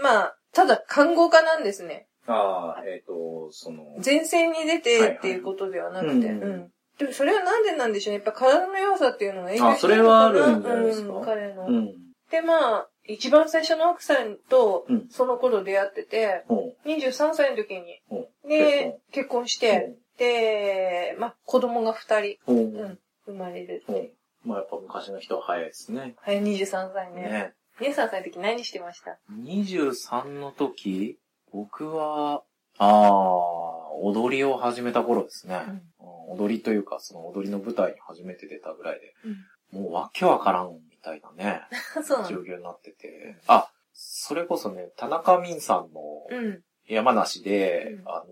[0.01, 2.07] まあ、ただ、看護家なんですね。
[2.27, 6.27] ああ、えっ、と、その、前線に出てっていうことではなくて。
[6.27, 6.70] はいはいうん。
[6.99, 8.22] でもそれはなんでなんでしょうね。
[8.25, 11.12] やっぱ体の弱さっていうのが影響あそれはあるんじゃないですか？
[11.12, 11.66] うん、彼の。
[11.66, 11.92] うん。
[12.31, 18.01] で、まあ、一番最初の奥さんとうん、その頃出会ってて、おう23歳の時に、
[18.49, 23.85] で、結婚して、で、まあ、子供が二人、おううん、生まれる。
[23.88, 24.11] おう
[24.44, 26.14] まあやっぱ昔の人は早いですね。
[26.20, 27.22] はい、23歳ね。
[27.22, 27.52] ね。
[27.81, 31.18] 23歳の時何してました？23の時、
[31.52, 32.42] 僕は、
[32.79, 35.62] ああ、踊りを始めた頃ですね。
[35.66, 35.83] うんうん
[36.29, 39.37] 踊りというか、その踊りの舞台に初めて出たぐらいで、うん
[39.72, 41.62] もうわけわからんみたいなね、
[42.05, 43.37] そう状況になってて。
[43.46, 46.62] あ、それこそね、田中泯さんのうん。
[46.88, 48.26] 山梨で、うんあの、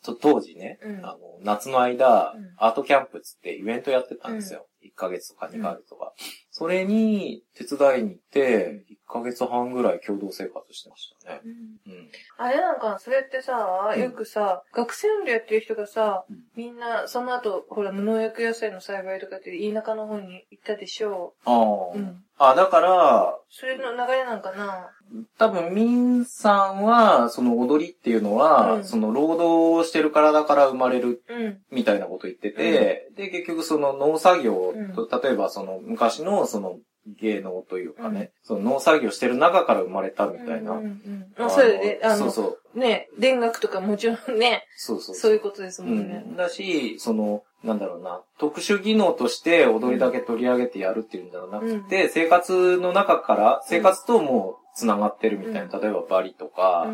[0.00, 4.66] と当時ね、うんあの、夏の間、うんアートキャンプつってイベントやってたんですよ。
[4.84, 6.12] 1ヶ月とか2ヶ月とか。
[6.50, 11.40] それに手伝いに行って、1ヶ月半ぐらい共同生活してましたね。
[11.44, 12.10] うんうん。
[12.36, 21.56] あれなんか、それってさ、うんよくさ、学生運動やってる人がさうん、みんな、その後、ほら、無農薬野菜の栽培とかって田舎の方に行ったでしょああ、
[21.94, 21.98] う。
[21.98, 22.24] うん。
[22.38, 24.90] あ、だから、それの流れなんかな？
[25.38, 31.58] 多分、ミンさんは、その踊りっていうのは、うんその労働をしてる体から生まれるうん。
[31.70, 36.78] みたいなこと言ってて、で、結局その農作業うんと、例えばその昔のその
[37.20, 40.72] 芸能というかね、その農作業してる中から生まれたみたいな。
[40.72, 41.26] うんうんうん。
[41.36, 42.78] まあ、それで、あの、そうそう。
[42.78, 46.24] ね、田楽とかもちろんね、そうそうそういうことですうもんね。
[46.26, 46.36] ん。
[46.36, 56.86] だし、その、なんだろうな、特殊技能として踊りだけ取り上げてやるっていうんじゃなくて、生活の中から、生活とも繋がってるみたいな、例えばバリとか、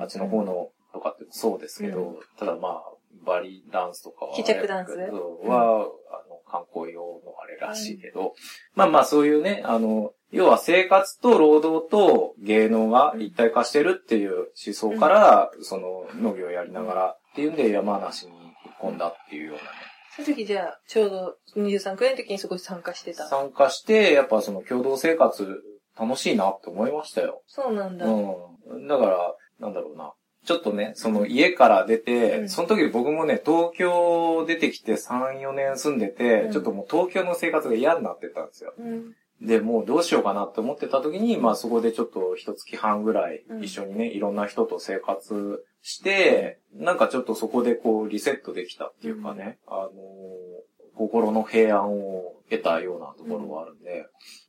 [0.00, 2.82] あっちの方のとかってそうですけど、ただまあ、
[3.24, 4.92] バリダンスとかは、帰着ダンス？
[4.92, 8.34] は、あの、観光用のあれらしいけど、
[8.74, 19.68] まあまあそういうね、あの、要は生活と労働と芸能が一体化してるっていう思想から、その農業をやりながらっていうんで山梨に引っ込んだっていうようなね。
[20.16, 23.28] その時じゃあ、ちょうど23くらいの時にそこに参加してた。
[23.28, 25.62] 参加して、やっぱその共同生活
[25.98, 27.42] 楽しいなって思いましたよ。
[27.46, 28.06] そうなんだ。
[28.06, 28.86] うん。
[28.86, 30.12] だから、なんだろうな。
[30.44, 38.72] ちょっとね、その家から出て、うんその時僕もね、東京出てきて3、4年住んでて、うんちょっともう東京の生活が嫌になってたんですよ。
[38.78, 39.14] うん。
[39.40, 50.55] で、もうどうしようかなって思ってた時に、まあそこでちょっと一月半ぐらいうん一緒にね、いろんな人と生活して、なんかちょっとそこでこうリセットできたっていうかね、あのー
[50.96, 54.06] 心の平安を得たようなところがあるんで、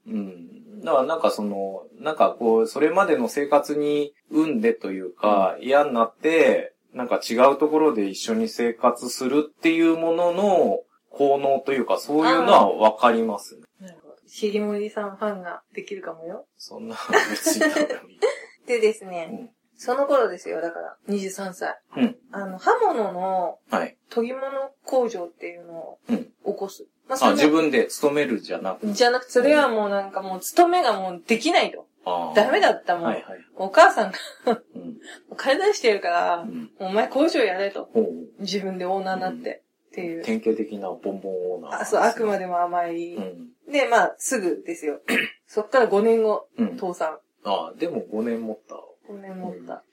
[0.08, 0.82] うん。
[0.82, 10.80] だからなんかその、なんかこう、それまでの生活に産んでというか、嫌になって、なんか違うところで一緒に生活するっていうものの
[11.10, 13.64] 効能というか、そういうのはわかりますね。
[13.80, 14.16] なるほど。
[14.28, 16.46] しげもりさんファンができるかもよ。
[16.58, 16.96] そんな
[17.30, 18.20] 別にい。
[18.68, 21.80] でですね、うんその頃ですよ、だから、23歳。
[21.96, 22.16] うん。
[22.32, 23.96] あの、刃物のはい。
[24.10, 24.44] 研ぎ物
[24.84, 26.18] 工場っていうのをうん。
[26.26, 26.88] 起こす。
[27.08, 28.94] まあ、あ、それ自分で勤めるじゃなくて。
[28.94, 31.86] じゃなくて、それはもうなんかもう、勤めがもうできないと。
[32.06, 33.04] あーダメだったもん。
[33.06, 33.40] はいはい。
[33.56, 34.18] お母さんが
[34.76, 34.98] うん。
[35.38, 36.72] 金出してるから、うん。
[36.80, 37.86] お前工場やれと。
[37.94, 38.06] ほう。
[38.40, 39.64] 自分でオーナーになって。
[39.88, 40.24] っていう。
[40.24, 43.16] 典型的なボンボンオーナー、あ、そう、あくまでも甘い。
[43.16, 43.50] うん。
[43.72, 45.02] で、まあ、すぐですよ。
[45.48, 46.78] そっから5年後、うん。
[46.78, 47.20] 倒産。
[47.44, 48.76] あでも5年持った。
[49.10, 49.84] 5年持った。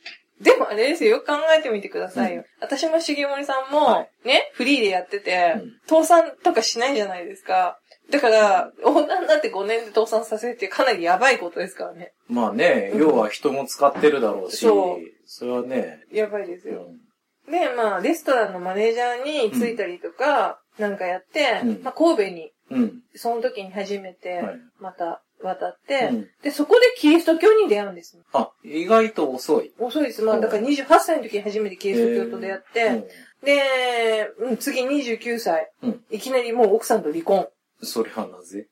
[0.41, 2.45] でもあれですよ、よく考えてみてくださいよ。
[2.61, 7.79] 私も重森さんも、はね、フリーでやってて、うん倒産とかしないじゃないですか。
[8.11, 12.13] だから、オーナーになって5年で倒産させるってかなりやばいことですからね。
[12.29, 16.87] まあね、うん要は人も使ってるだろうし、そうそれはね、やばいですよ。
[16.89, 17.53] うん。
[17.53, 23.03] で、まあ、レストランのマネージャーについたりとか、なんかやって、うんまあ、神戸に、うん。
[23.15, 28.19] その時に初めてはい、また渡って、うんで、そこでキリスト教に出会うんです。
[28.33, 29.73] あ、意外と遅い。
[29.79, 30.23] 遅いです。
[30.23, 33.09] まあ、だから28歳の時に初めてキリスト教と出会って、
[33.45, 37.49] で、うん、次29歳、うんいきなりもう奥さんと離婚。
[37.81, 37.87] うん。
[37.87, 38.67] それはなぜ？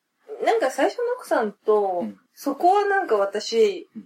[0.45, 4.03] なんか最初の奥さんと、うんそこはなんか私、うん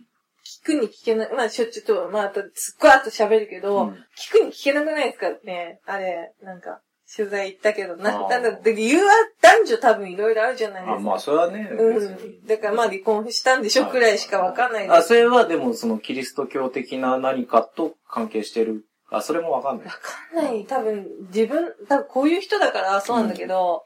[0.63, 5.81] 聞くに聞けない、まあしょっちゅうと、まああとすっごい後喋るけど、うん聞くに聞けなくないですかね？
[5.87, 6.81] あれ、なんか、
[7.15, 10.97] 取材行ったけど、な、なんだ、で理由は男女多分いろいろあるじゃないですか。
[10.97, 12.47] あ、まあ、それはね、別うにん。
[12.47, 15.09] だからまあ離婚したんでしょくらいしかわかんないあ、です。
[15.09, 18.85] それはでも、そのキリスト教的な何かと関係してる。
[19.09, 19.93] あ、それもわかんないわ。
[19.93, 20.67] かんない。
[20.67, 23.81] 多分、自分、多分こういう人だからそうなんだけど、うん、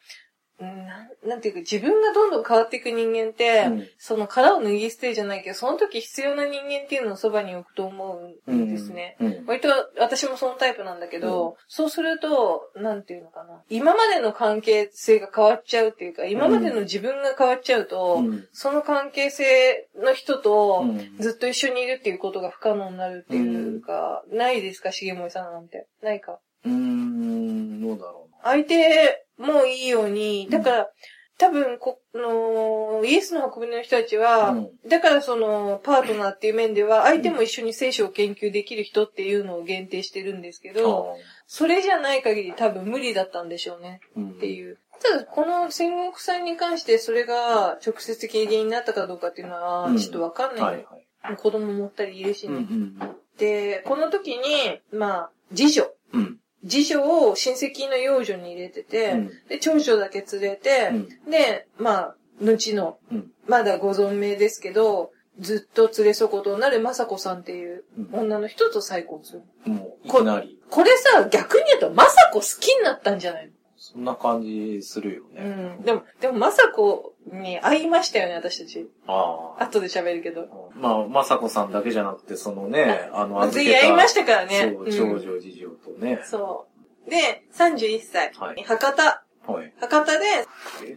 [0.60, 9.16] なんなんていうか、自分がどんどん変わっていく人間って、うんその殻を脱ぎ捨てるじゃないけど、その時必要な人間っていうのをそばに置くと思うんですね。
[9.20, 9.46] うん。
[9.46, 9.68] 割と
[9.98, 13.62] 私もそのタイプなんだけど、そうすると、なんていうのかな。
[13.70, 25.86] 今までの関係性が変わっちゃうっていうか、今までの自分が変わっちゃうと、うんその関係性の人とうんずっと一緒にいるっていうことが不可能になるっていうか、ないですか、重森さんなんて。
[26.02, 26.38] ないか？
[26.64, 28.38] うーん、どうだろうな。
[28.42, 30.90] 相手もいいように、だから、
[31.38, 44.78] 多分、この、イエスの運びの人たちは、うんだからその、パートナーっていう面では、相手も一緒に聖書を研究できる人っていうのを限定してるんですけど、それじゃない限り多分無理だったんでしょうね、うんっていう。
[45.02, 50.60] ただ、この戦国さんに関してそれが直接的に原因になったかどうかっていうのはう、んちょっとわかんない。
[50.62, 50.86] はい
[51.22, 51.36] はい。
[51.36, 52.64] 子供持ったりいるしうんうね。
[52.64, 55.90] んで、この時に、まあ、次女。
[56.12, 56.38] うん。
[56.68, 59.30] 次女を親戚の養女に入れてて、うん。
[59.48, 61.30] で、長女だけ連れて、うん。
[61.30, 63.30] で、まあ、後の、うん。
[63.46, 68.20] まだご存命ですけど、ずっと連れ損となる雅子さんっていううん。
[68.20, 69.42] 女の人と再婚する。
[69.64, 70.58] もう、いきなり。
[70.68, 73.52] これさ、逆に言うと雅子好きになったんじゃないの？
[73.92, 75.42] そんな感じするようね。
[75.80, 75.82] ん。
[75.82, 78.88] でも、でも雅子に会いましたよね、私たち。
[79.08, 79.64] ああ。
[79.64, 80.70] 後で喋るけど。
[80.74, 84.72] まあ、まさこさんだけじゃなくて、そのね、あの、預ぜけたひ会いましたからね。
[84.74, 86.20] そう、うん長女、次女とね。
[86.24, 86.66] そ
[87.06, 87.10] う。
[87.10, 88.32] で、31歳。
[88.38, 89.24] はい博多。
[89.52, 89.72] はい。
[89.80, 90.24] 博多で、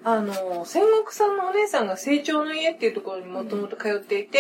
[0.04, 4.40] あの、戦国さんのお姉さんが成長の家っていうところにもともと通っていて、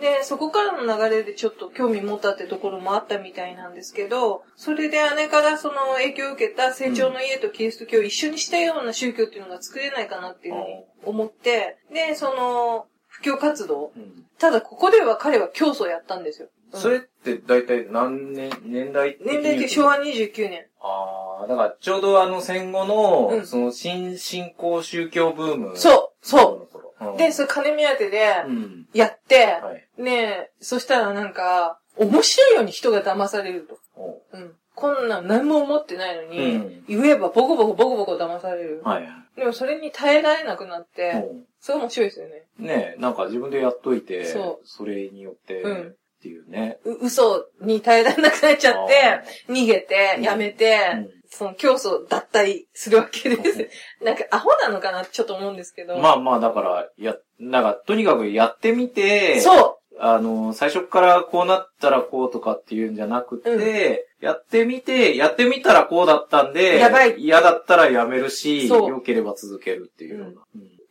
[0.00, 13.92] で、そこからの流れでちょっと興味持ったってところもあったみたいなんですけど、それで姉からその影響を受けた成長の家とキリスト教を一緒にしたような宗教っていうのが作れないかなっていうふうに思って、で、その、布教活動。
[13.96, 16.48] うんただここでは彼は教祖をやったんですよ。
[16.72, 20.66] うんそれって大体何年、年代年齢的昭和29年。
[20.80, 25.76] ああ、だからちょうどあの戦後の、うんその新信仰宗教ブーム。
[25.76, 26.71] そう、そう。
[27.10, 27.16] うん。
[27.16, 28.86] で、それ金目当てでうん。
[28.94, 30.02] やって、はい。
[30.02, 33.78] ねえ、そしたらなんか、面白いように人が騙されると。
[33.96, 34.54] おうん。
[34.74, 38.82] こんなん何も思ってないのに、うん言えばボコボコボコボコ騙される。
[38.84, 39.08] はい。
[39.36, 42.42] でもそれに耐えられなくなって、おそれ面白いですよね。
[42.58, 46.78] ねえ、なんか自分でやっといて、そそれによって、うんっていうね。
[46.84, 53.68] う嘘に耐えられなくなっちゃって、逃げて、うんやめて、うんその競争脱退するわけです。
[54.04, 55.96] なんかアホなのかなってちょっと思うんですけど。
[55.98, 70.42] まあまあ、だから、や、なんか、とにかくやってみて、そあの、最初からこうなったらこうとかっていうんじゃなくて、うんやってみて、やってみたらこうだったんで、やばい嫌だったらやめるし、良ければ続けるっていうような。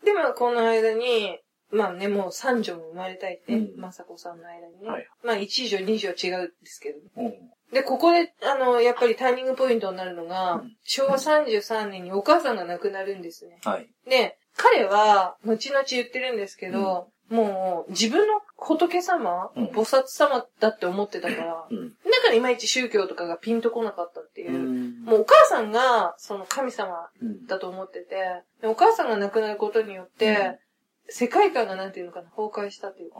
[0.04, 1.38] で、まあ、この間に、
[1.72, 4.90] まあね、もう三女も生まれたいって、うんまさこさんの間にね。
[4.90, 7.00] はいまあ、一女、二女は違うんですけど。
[7.18, 7.34] うんうん
[7.72, 13.60] で、ここで、あの、やっぱりターニングポイントになるのが、うん昭和33年にお母さんが亡くなるんですね。
[13.64, 13.88] はい。
[14.10, 21.90] で、彼は、後々言ってるんですけど、もう、自分の仏様、うん菩薩様だって思ってたから、うん。
[21.90, 24.54] だからいまいち宗教とかがピンとこなかったっていう。
[24.54, 30.60] うんもうお母さんが、その神様うんだと思ってて、でお母さんが亡くなることによって、
[31.08, 33.18] 世界観がなんていうのかな、崩壊したっていうか。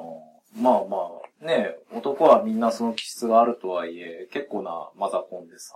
[0.56, 0.98] まあま
[1.42, 5.74] あ、ね、男はみんなその気質があるとはいえ、結構なマザコンでさ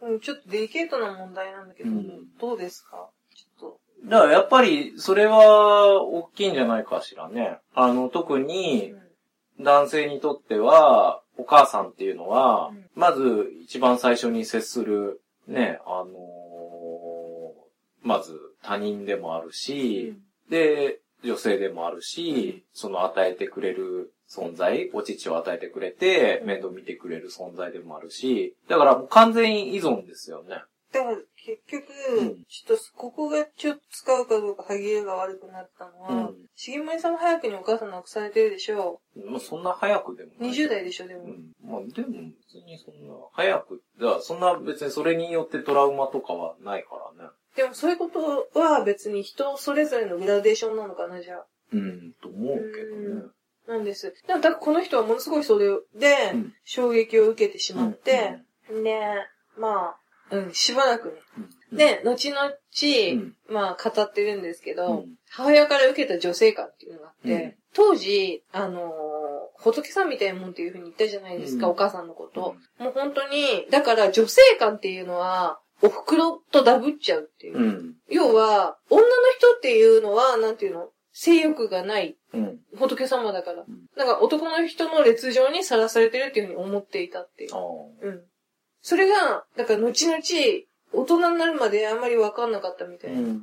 [0.00, 0.08] な。
[0.08, 3.08] うん、ちょっとデリケートな問題なんだけど、うんどうですか？
[3.34, 7.58] ちょっだからやっぱり、それは、大きいんじゃないかしらね。
[7.74, 8.38] あの、特と。
[8.38, 16.08] にう、ん男性にとっては、お母さんっていうのは、うんまず一番最初に接する、ね、あのー
[18.02, 20.14] まず他人でもあるし、
[20.48, 30.62] で、女性でもあるし、その与えてくれる存在、お乳を与えてくれて、うん面倒見てくれる存在でもあるし、だからもう完全依存ですよね。
[30.92, 31.84] だから結局、
[32.18, 39.00] うんちょっとここがちょっと使うかどうか歯切れが悪くなったのは、うん重森さんも早くにお母さん亡くされてるでしょ？
[39.16, 40.42] もうそんな早くでもう。
[40.42, 40.52] ない。
[40.52, 41.24] 20代でしょ、でも。
[41.24, 41.52] うん。
[41.62, 47.30] まあでも別にそんな、早く、だからそんな別にそれによってトラウマとかはないからね。
[47.56, 51.46] でもそういうことは別に人それぞれのグラデーションなのかな、じゃあ。
[51.72, 53.22] うん、と思うけどね。
[53.68, 54.14] なんです。
[54.26, 59.00] でも、だからこの人はものすごいそれでうん、衝撃を受けてしまって、で、
[59.58, 59.94] ま
[60.30, 61.14] あ、うん、しばらくね。
[61.72, 69.28] うん、で、後々、うんまあ、語ってるんですけど、うん母親から受けた女性感っていうのがあって、うん当時、あのー
[69.58, 72.54] 仏さんみたいなもんっていう風に言ったじゃないですか、うんお母さんのこと。
[72.78, 77.58] もう本当に、だから女性感っていうのは、お袋とダブっちゃうっていう。
[77.58, 77.94] うん。
[78.08, 80.90] 要は、女の人っていうのは、なんていうの？
[81.20, 82.60] 性欲がないうん。
[82.76, 83.62] 仏様だから。
[83.62, 87.58] んだから男の人の劣情にさらされてるっていうふうに思っていたっていうあ。
[87.58, 87.60] あ。
[88.06, 88.22] うん。
[88.82, 90.20] それが、だから後々、
[90.92, 93.18] 大人になるまであんまり分かんなかったみたいな。
[93.18, 93.38] うん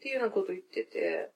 [0.00, 1.30] っていうようなこと言ってて。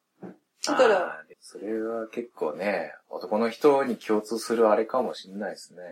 [0.66, 5.82] だから、あー、それは結構ね、男の人に共通するあれかもしれないですね。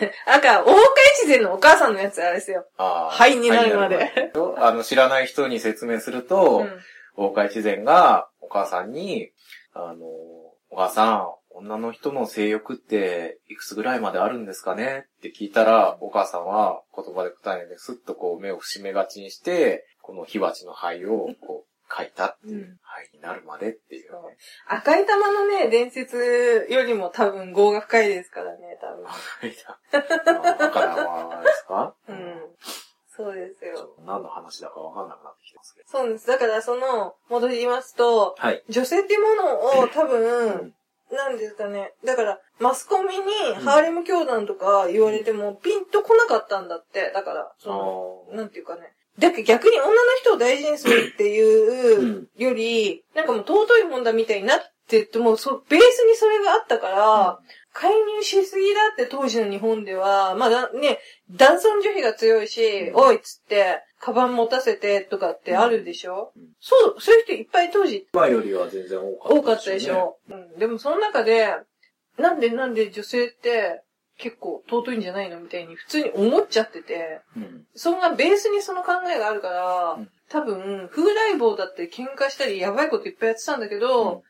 [0.00, 0.80] で、 なんか、大岡
[1.22, 2.66] 越前のお母さんのやつあれですよ。
[2.78, 3.10] ああ。
[3.10, 6.80] 灰になるまで灰になるまであの、知らない人に説明すると、うん。
[7.16, 9.30] 大岡越前がお母さんに、
[9.72, 10.06] あの、
[10.70, 15.06] お母さん、女の人の性欲っていくつぐらいまであるんですかね？
[15.18, 24.36] って聞いたら、お母さんは言葉で答えでスッとこう目を伏し目がちにして、この火鉢の灰をこう書いたっていう、うん灰になるまでっていうそうね。
[24.68, 29.04] 赤い玉のね、伝説よりも多分業が深いですからね、多分。
[29.06, 29.78] 灰だ。
[30.60, 31.94] あ赤玉ですか？
[32.08, 32.16] うん。
[33.16, 33.94] そうですよ。
[33.96, 35.88] と何の話だかわかんなくなってきてますけど。
[35.88, 36.26] そうです。
[36.26, 38.62] だからその、戻りますと、はい。
[38.68, 40.74] 女性っていうものを多う分ん、
[41.10, 41.94] なんですかね。
[42.04, 47.10] だから、マスコミにハーレム教団とか言われてもピンとこなかったんだって。
[47.14, 48.92] だから、その、あなんていうかね。
[49.18, 57.38] だけど逆に女の人を大事にするっていうより、なんかもう尊いもんだみたいになってって、もうそ、ベースにそれがあったから、
[57.78, 60.98] 介入しすぎだって当時の日本では、まあだね、
[61.30, 62.96] 男尊女卑が強いし、うん。
[62.96, 66.42] おいっつって、カバン持たせてとかってあるでしょ、うん。
[66.58, 70.58] そう、そういう人いっぱい当時今よりは全然多かった、多かったでしょ、うん。
[70.58, 71.54] でもその中で、
[72.16, 73.82] なんでなんで女性って
[74.16, 77.66] 結構尊いんじゃないのみたいに普通に思っちゃってて、うん。
[77.74, 80.10] そんなベースにその考えがあるから、うん。
[80.30, 84.22] 多分、風来坊だって喧嘩したりやばいこといっぱいやってたんだけど、うん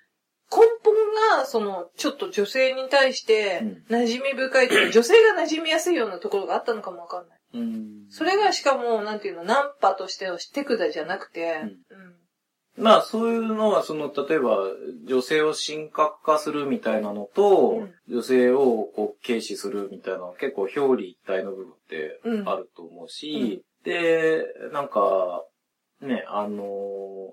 [0.51, 0.95] 根本
[1.39, 7.39] が、その、ちょっと女性に対してう、馴染み深いというか、 女性が馴染みやすいようなところがあったのかもわかんない。
[7.55, 8.07] うん。
[8.11, 11.69] それがしかも、なんていうの、ナンパとしての手札じゃなくて、うん。
[12.79, 12.83] うん。
[12.85, 14.59] まあそういうのは、その、例えば、
[15.05, 17.95] 女性を神格化するみたいなのと、うん。
[18.09, 22.49] 女性をこう軽視するみたいな結構表裏一体の部分ってうん。
[22.49, 25.45] あると思うし、で、なんか、
[26.01, 27.33] ね、あの、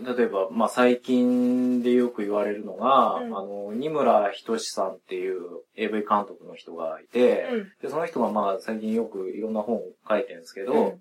[0.00, 3.36] 例えば、まあ最近でよく言われるのが、うん。
[3.36, 5.40] あの、二村仁さんっていう
[5.76, 7.72] AV 監督の人がいて、うん。
[7.82, 11.00] で、その人がまあ最近よくいろんな本を書いてるんですけど、うん。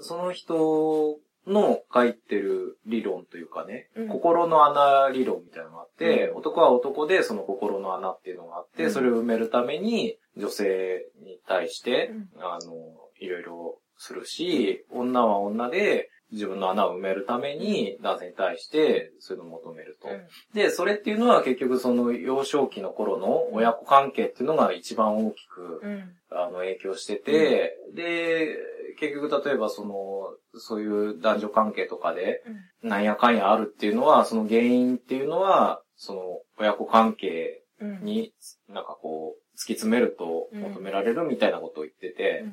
[0.00, 4.08] その人の書いてる理論というかね、うん。
[4.08, 6.36] 心の穴理論みたいなのがあって、うん。
[6.38, 8.90] 男は男でその心の穴っていうのがあって、うん。
[8.92, 12.42] それを埋めるために女性に対して、うん。
[12.42, 12.72] あの、
[13.20, 20.08] いろいろするし、女は女で自分の穴を埋めるために男性に対してそういうのを求めると。
[20.08, 20.22] うん
[20.54, 26.12] で、それっていうのは結局その幼少期の頃の親子関係っていうのが一番大きく、うん。
[26.30, 28.56] あの、影響してて、で、
[28.98, 32.42] 結局例えばその、そういう男女関係とかで、
[32.82, 36.20] なんやかんやあるっていうのは、その原因っていうのは、その、
[36.58, 38.04] 親子関係うん。
[38.04, 38.32] に、
[38.68, 42.44] なんかこう、突き詰めると求められるみたいなことを言ってて、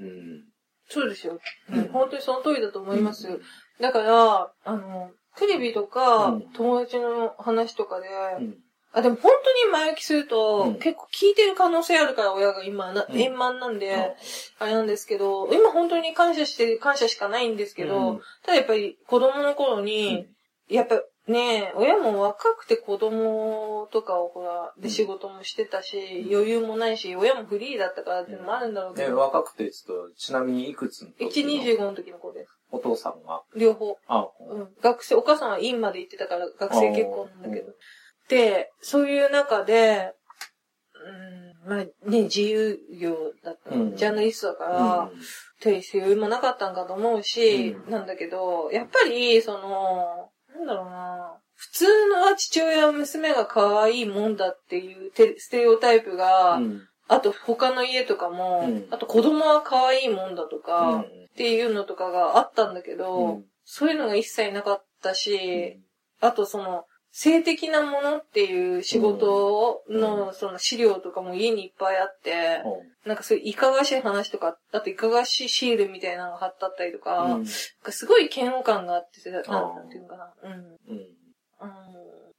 [0.00, 0.44] うん。
[0.88, 1.38] そうですよ。
[1.70, 1.88] うん。
[1.88, 3.40] 本当にその通りだと思います。
[3.80, 6.40] だから、あの、テレビとか、うん。
[6.52, 8.08] 友達の話とかで、
[8.40, 8.56] うん。
[8.92, 10.74] あ、でも本当に前置きすると、うん。
[10.78, 13.18] 結構聞いてる可能性あるから親が今な、うん。
[13.18, 14.16] 円満なんで、
[14.58, 18.20] あれなんですけど、今本当に感謝してる、感謝しかないんですけど、うん。
[18.42, 20.26] ただやっぱり子供の頃に、
[20.68, 32.52] やっぱね、親も若くて子供とかをほら、うんで仕事もしてたし、余裕もないし、親もフリーだったからっていうのもあるんだろうけで、ど、若くて、ちょっと、ちなみにいくつの時の1、25の時の子です。
[32.70, 33.98] お父さんが、両方。
[34.06, 34.68] あ、うん。
[34.82, 37.72] 学生、お母さんは院まで行ってたから学生結婚なんだけど。
[38.28, 40.14] で、そういう中で、
[41.64, 45.10] うん、まあね、自由業だった、うんジャーナリストだから、
[45.60, 56.82] という余裕もなかったんかと思うし、うんなんだけど、やっぱり、その、なんだろうな、普通の父親、娘が可愛いもんだっていうテステレオタイプが、うん。
[57.08, 58.86] あと他の家とかも、うん。
[58.90, 61.00] あと子供は可愛いもんだとか、うん。
[61.00, 61.04] っ
[61.36, 63.44] ていうのとかがあったんだけど、うん。
[63.64, 65.80] そういうのが一切なかったし、
[66.20, 72.62] あとその、性的なものっていう仕事の、その資料とかも家にいっぱいあって、
[73.06, 77.40] なんかそういういかがわしい話とか、あといかがわしいシールみたいなのが貼ってあったりとか、
[77.82, 80.32] かすごい嫌悪感があって、なんていうのかな。
[80.42, 80.52] うん。
[80.52, 80.58] うん。
[80.60, 81.66] う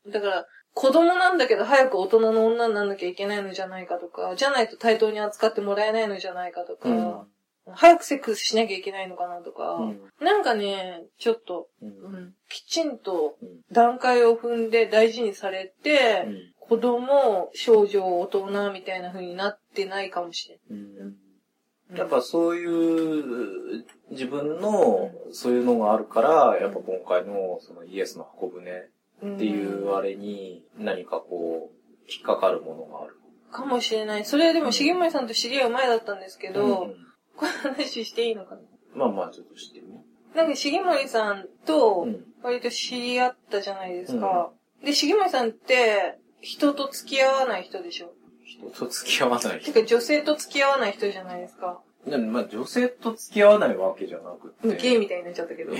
[0.07, 7.28] んだから、子供なんだけど早く大人の女になんなきゃいけないのじゃないかとか、じゃないと対等に扱ってもらえないのじゃないかとか、うん
[7.76, 10.01] 早くセックスしなきゃいけないのかなとか、うん。
[10.22, 12.15] なんかね、ちょっと、ううん。
[12.26, 13.61] ん、きちんとうん。
[13.72, 16.53] 段階を踏んで大事にされて、うん。
[16.59, 20.95] 子供、少女、大人みたいな風になってないかもしれうん。
[20.97, 21.97] ない。
[21.97, 31.76] やっぱそういう自分のそういうのがあるから、やっぱ今回のそのイエスの箱舟っていうあれに何かこう、
[32.11, 33.15] 引っかかるものがある。
[33.51, 34.26] かもしれない。
[34.26, 37.09] それでも、重森さんと知り合う前だったんですけど、うん
[37.39, 38.61] この話していいのかな？
[38.95, 39.87] まあまあちょっとしてみ。
[40.35, 44.51] なんか重森さんとうん割と知り合ったじゃないですか。
[44.83, 48.11] で、重森さんって人と付き合わない人でしょ？
[48.45, 49.73] 人と付き合わないて人。
[49.81, 51.81] か女性と付き合わない人じゃないですか。
[52.07, 54.75] でもまあ女性と付き合わないわけじゃなくて。
[54.77, 55.73] ゲイみたいになっちゃったけど。
[55.75, 55.77] い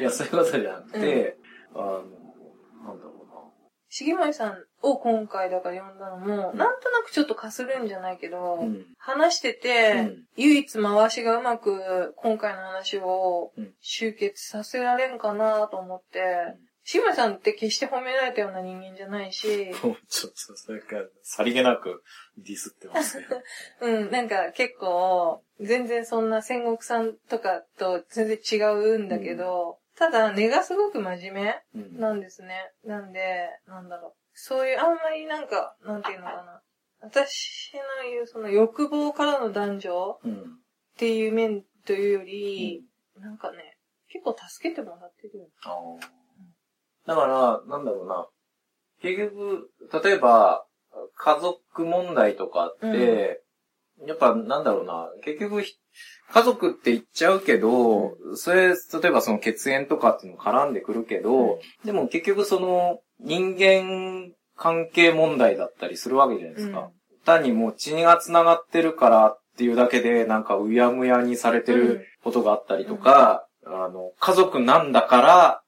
[0.00, 1.36] や、そういうことじゃなくて、
[1.74, 2.04] あの、
[2.84, 3.19] なんだろ
[3.90, 8.86] 重森さんを今回だから呼んだのも、うんなんとなくちょっとかするんじゃないけど、うん。
[8.98, 16.20] 話してて、うん唯一回しがうまく今回の話をうん集結させられんかなと思って、
[16.84, 19.46] 重森さんって決して褒められたような人間じゃないし、
[19.82, 22.02] もうちょっと、それから、さりげなく
[22.38, 23.26] ディスってますね。
[23.82, 32.72] うん、なんか結構、全然そんな戦国さんとかと全然違うんだけど、ただ根がすごく真面目うんなんですね。
[32.84, 34.12] なんで、なんだろう。
[34.32, 36.62] そういう、あんまりなんか、なんていうのかな。
[37.02, 40.32] 私の言う、その欲望からの男女うん。
[40.32, 40.36] っ
[40.96, 42.82] ていう面というより、
[43.18, 43.76] なんかね、
[44.08, 45.48] 結構助けてもらってるよ。
[45.64, 48.26] あーだから、なんだろうな。
[49.02, 49.70] 結局、
[50.02, 50.64] 例えば、
[51.14, 53.42] 家族問題とかって、
[54.06, 55.08] やっぱなんだろうな。
[55.24, 55.74] 結局、ひ
[56.32, 58.74] 家族って言っちゃうけど、それ、例
[59.08, 66.90] えばその血縁とかっていうのも絡んでくるけど、でも結局その人間関係問題だったりするわけじゃないですか。
[67.24, 75.62] 単にもう血が繋がってるからっていうだけで、なんかうやむやにされてることがあったりとか、あの、家族なんだから、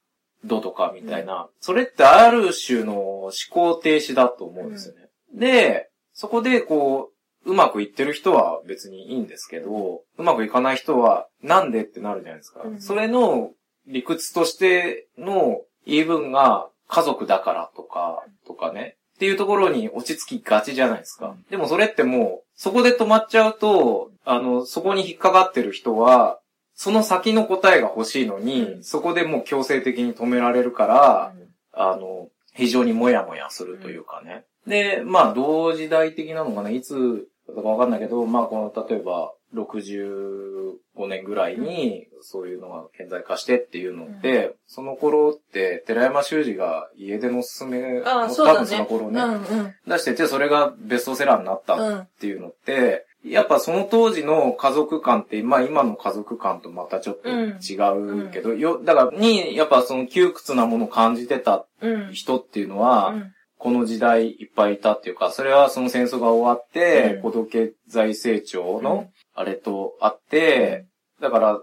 [0.44, 5.08] どうとかみたいな、それってある種の思考停止だと思うんですよね。
[5.34, 7.11] で、そこでこう、
[7.44, 12.62] うまくいってる人は別にいいんですけど、うまくいかない人はなんでってなるじゃないですか。
[12.64, 13.50] うんそれの
[13.86, 18.96] 理屈としての言い分が家族だからとか、とかね。
[19.16, 21.34] っていうところに落ち着きがちじゃないですか。
[21.50, 26.38] でもそれってもう、そこで止まっちゃうと、あの、そこに引っかかってる人は、
[26.74, 31.34] その先の答えが欲しいのに、うんそこでもう強制的に止められるから、
[31.72, 34.44] あの、非常にもやもやするというかね。
[34.66, 48.28] で、まあ、同時代的なのかな、いつだかわかんないけど、まあ、この、例えば、65年ぐらいに、そういうのが顕在化してっていうのって、その頃って、寺山修司が家出のおすすめを、ああ。
[48.28, 49.74] 多分その頃ね、うんうん。
[49.86, 51.98] 出してて、それがベストセラーになったうん。
[51.98, 62.12] っていうのって、やっぱその当時の家族観って、まあ今の家族観とまたちょっと違うけど、よ、だからに、やっぱその窮屈なものを感じてたうん。
[62.12, 63.32] 人っていうのは、うん
[63.62, 67.22] この時代いっぱいいたっていうか、それはその戦争が終わって、うん。
[67.22, 68.82] 高度経済成長うん。
[68.82, 69.06] の
[69.36, 70.86] あれとあって、
[71.20, 71.60] だから、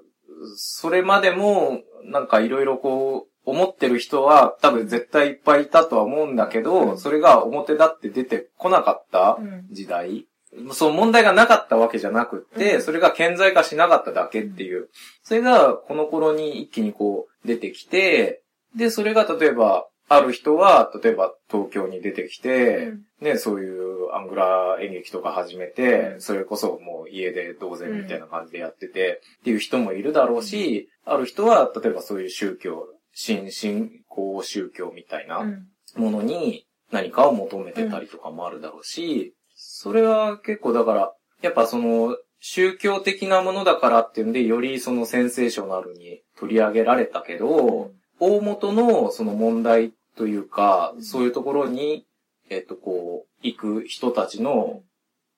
[0.55, 6.97] それまでも、なんかいろいろこう、思ってる人は多分絶対いっぱいいたとは思うんだけど、うん。
[6.97, 9.67] それが表立って出てこなかったうん。
[9.69, 10.25] 時代、
[10.71, 12.81] そう問題がなかったわけじゃなくって、うん。
[12.81, 14.87] それが顕在化しなかっただけっていう。
[15.23, 18.41] それがこの頃に一気にこう出てきて、
[18.73, 26.21] で、それが例えば、ある人は、例えば東京に出てきて、ね、そういうアングラ演劇とか始めて、うん。
[26.21, 35.67] それこそもう家で同然みたいな感じでやってて、っていう人もいるだろうし、ある人は、例えばそういう宗教、新信仰宗教みたいな、うん。
[35.95, 52.05] ものに何かを求めてたりとかもあるだろうし、それは結構だから、やっぱその宗教的なものだからっていうんで、よりそのセンセーショナルに取り上げられたけど、大元のその問題というか、そういうところに、
[52.49, 54.81] えっとこう、行く人たちの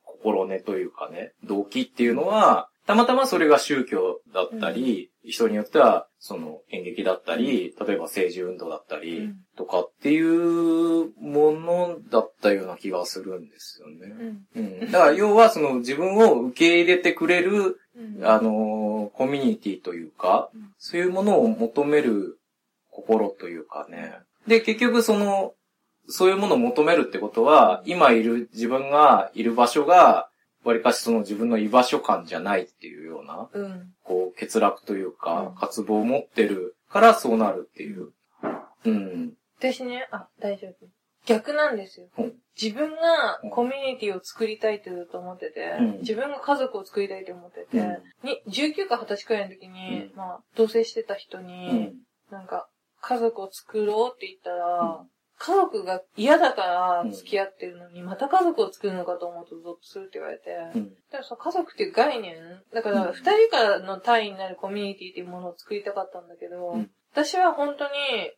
[0.04, 14.40] 心根というかね、動機っていうのは、たまたまそれが宗教だったり、人によっては、その演劇だったり、例えば政治運動だったり、うんとかっていうものだったような気がするんですよね。
[14.56, 14.92] うん。
[14.92, 22.40] だから要はその自分を受け入れてくれる、うんあのーコミュニティというかうん、そういうものを求める
[22.90, 24.16] 心というかね。
[24.48, 25.54] で、結局その、
[26.08, 30.30] そういうものを求めるってことは、今いる自分がいる場所が、
[30.64, 33.94] わりかしその自分の居場所感じゃないっていうような、うん。
[34.04, 38.10] こう、欠落というかうん、渇望を持ってるからそうなるっていう。
[38.86, 39.34] うん。
[39.58, 40.88] 私ね、あ、大丈夫。
[41.26, 42.34] 逆なんですようん。
[42.60, 51.94] 自分がコミュニティを作りたいってずっと思ってて、うん自分が家族を作りたいって思ってて、うんに19か20歳くらいの時に、うんまあ、同棲してた人うに、ん。
[52.32, 52.68] なんか、
[53.02, 55.08] 家族を作ろうって言ったら、うん。
[55.44, 60.90] 家族が嫌だから付き合ってるのに、また家族を作るのかと思うとゾッとするって言われて、うん。
[61.12, 62.36] でもその家族っていう概念、
[62.72, 63.14] だからうん。
[63.14, 66.92] 二人からの単位になるコミュニティっていうものを作りたかったんだけど、うん。
[67.12, 67.92] 私は本当に、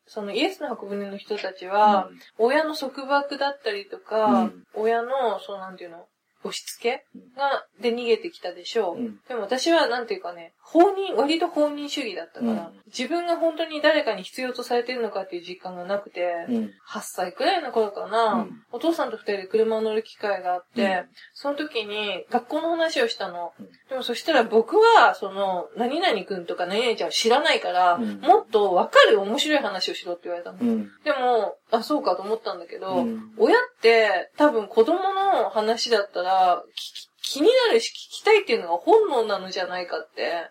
[0.08, 4.64] そのイエスの箱舟の人たちは、親の束縛だったりとか、うん。
[4.74, 6.08] 親の、そうなんていうの、
[6.44, 8.98] 押し付けうんが、で逃げてきたでしょう。
[8.98, 16.56] うんでも私はなんていうかね、放任、割と放任主義だったから、うん自分が本当に誰かに必要とされてるのかっていう実感がなくて、うん。
[16.88, 23.54] 8歳くらいの頃かな、うんお父さんと二人で車を乗る機会があって、うんその時に学校の話をしたの。
[23.60, 30.58] うんでもそしたら僕は、その、何々くんとか何々ちゃんを知らないから、うんもっとわかる面白い話をしろって言われたの。
[30.62, 30.92] うん。
[31.04, 33.34] でも、あ、そうかと思ったんだけど、うん。
[33.38, 40.50] 親って多分子供の話だったら、き気になるし聞きたいっていうのが本能なのじゃないかって。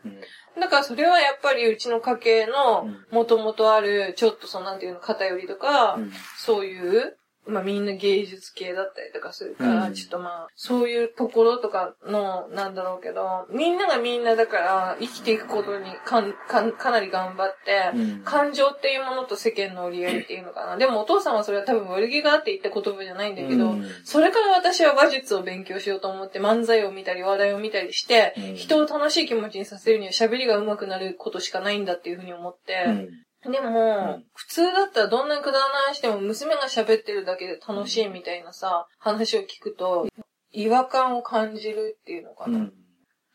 [0.61, 3.07] だからそれはやっぱりうちの家系のうん。
[3.12, 6.12] 元々ある、ちょっとそのなんていうの、偏りとか、うん。
[6.39, 7.16] そういう、
[7.47, 9.95] まあみんな芸術系だったりとかするから、うん。
[9.95, 18.22] ちょっとまあ、そういうところとかの、なんだろうけど、みんながみんなだから、生きていくことにかんかんかなり頑張って、うん。
[18.24, 20.76] 感情っていうものと世間の折り合いっていうのかな。
[20.76, 23.86] でもお父さんはそれは多分悪気があって言った言葉じゃないんだけど、うん。
[24.05, 28.55] それから私は話術を勉強しようと思って漫才を見たり話題を見たりして、うん。
[28.55, 33.09] 人を楽しい気持ちにさせるには喋りが上手くなることしかないんだっていうふうに思って、うん
[33.45, 40.07] でも、うん普通だったらどんなくだらない話でも娘が喋ってるだけで楽しいみたいなさ、話を聞くと、
[40.53, 42.59] 違和感を感じるっていうのかな。
[42.59, 42.72] うん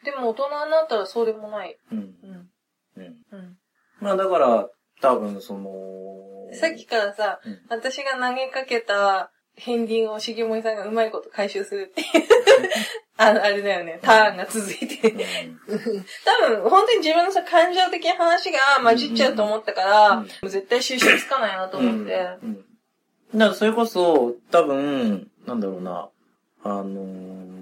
[0.03, 1.75] でも大人になったらそうでもない。
[1.91, 2.49] うんうん。
[2.97, 3.57] うんうん。
[3.99, 4.69] まあだから、
[5.01, 5.71] 多分その、
[6.53, 12.07] さっきからさ、うん私が投げかけた片鱗を重森さんがうまいこと回収するっていう。
[13.19, 13.99] ああれだよね。
[14.01, 15.09] ターンが続いて。
[15.09, 22.13] 多分、本当に自分のさ、感情的な話が混じっちゃうと思ったから、うんもう絶対収集つかないなと思って。
[22.43, 22.65] うんうん
[23.33, 26.07] だからそれこそ、多分、なんだろうな、
[26.63, 27.57] あのー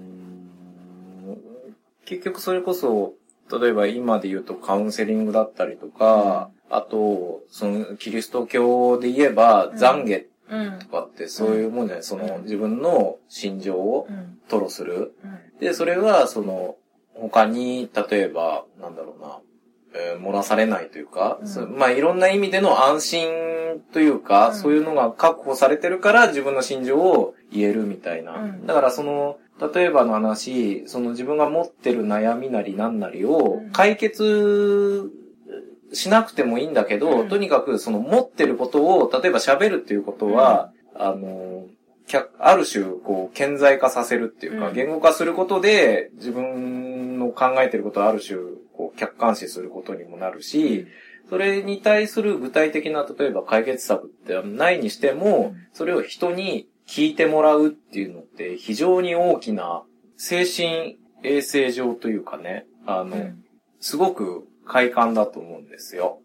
[2.04, 3.14] 結局それこそ、
[3.50, 10.26] 例えば今で言うとカウンセリングだったりとか、あと、その、キリスト教で言えば、うん懺悔うん。
[10.80, 14.38] とかってそういうもんじゃない、その、うん自分の心情をうん。
[14.48, 15.14] 吐露する。
[15.24, 15.58] うん。
[15.60, 16.76] で、それは、その、
[17.14, 19.38] 他に、例えば、なんだろうな、
[19.94, 21.78] えー漏らされないというか、うん。
[21.78, 23.28] まあ、いろんな意味での安心
[23.92, 24.54] というか、うん。
[24.54, 28.40] そういうのが確保されてるから自分の心情を言えるみたいな。
[28.42, 28.66] うん。
[28.66, 29.38] だから、その、
[29.74, 33.70] 例えばの話、その自分が持ってる悩みなりなんなりをうん。
[33.72, 35.10] 解決
[35.96, 37.28] しなくてもいいんだけど、うん。
[37.28, 41.64] とにかくその持ってることを、例えば喋るっていうことは、あの、
[42.06, 44.74] 客ある種、こう、顕在化させるっていうか、うん。
[44.74, 48.38] 言語化することで、自分の考えてることをある種、
[48.74, 50.86] こう、客観視することにもなるし、
[51.28, 55.66] それに対する具体的な、例えば解決策ってないにしても、うん。
[55.72, 59.82] それを人に聞いてもらうっていうのって非常に大きな
[60.16, 63.44] 精神衛生上というかね、あの、うん。
[63.80, 66.20] すごく快感だと思うんですよ。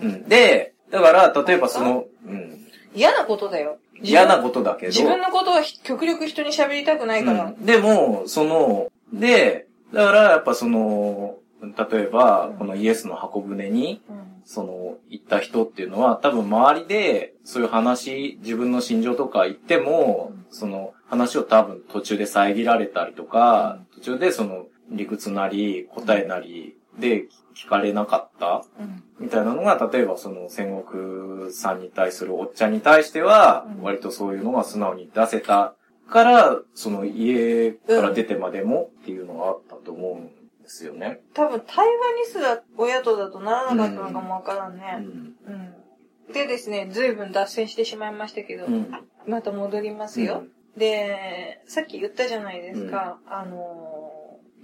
[0.00, 0.28] ううんん。
[0.28, 3.78] で、だから、例えばその、うん、嫌なことだよ。
[4.02, 7.44] 嫌なことだけど、自分のことはひ極力人に喋りたくないから。
[7.44, 35.74] うんでも、その、で、だからやっぱその、例えばうん、このイエスの箱舟に、うんその、行った人っていうのは、多分周りで、そういう話、自分の心情とか言っても、うんその、話を多分途中で遮られたりとか、途中でその、理屈なり、答えなりで聞かれなかった、うんみたいなのが、例えばその戦国さんに対するおっちゃんに対してはう、ん割とそういうのが素直に出せた
[36.08, 40.32] から、その家から出てまでもっていうのがあったと思うんで
[40.66, 41.20] すよね。
[41.34, 44.92] 多分対話にすら親とだとならなかったのかもわからんうね。
[44.96, 45.34] ん。
[45.46, 46.32] うん。
[46.32, 48.90] でですね、ずいぶん脱線してしまいましたけど、うん。
[49.26, 50.44] また戻りますよ。
[50.76, 53.98] で、さっき言ったじゃないですか、あの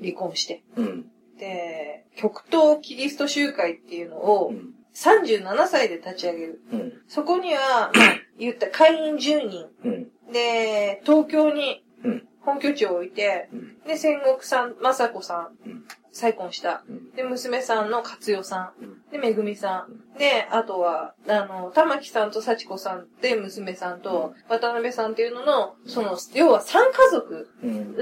[0.01, 0.63] ー離婚して。
[0.77, 1.11] うん。
[1.39, 4.75] で、極東キリスト集会っていうのをうん。
[4.95, 6.61] 37歳で立ち上げる。
[6.73, 6.93] うん。
[7.07, 9.67] そこには、まあ、言った会員10人。
[9.85, 10.33] うん。
[10.33, 12.29] で、東京にうん。
[12.41, 13.79] 本拠地を置いて、うん。
[13.87, 15.85] で、戦国さん、雅子さん。
[16.19, 16.83] 再婚した。
[16.89, 17.13] うん。
[17.13, 19.03] で、娘さんの勝代さうんん。
[19.11, 20.19] で、めぐみさん。
[20.19, 27.49] で、あとは、あの、玉木さんと幸子さんで、娘さんと、渡辺さんっていうのの、その、要は3家族。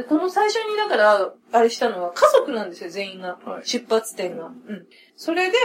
[0.09, 3.39] この最初に、だから、あれしたのは家族なんですよ、全員が。
[3.45, 4.47] はい出発点が。
[4.47, 4.87] うん。
[5.17, 5.57] それで、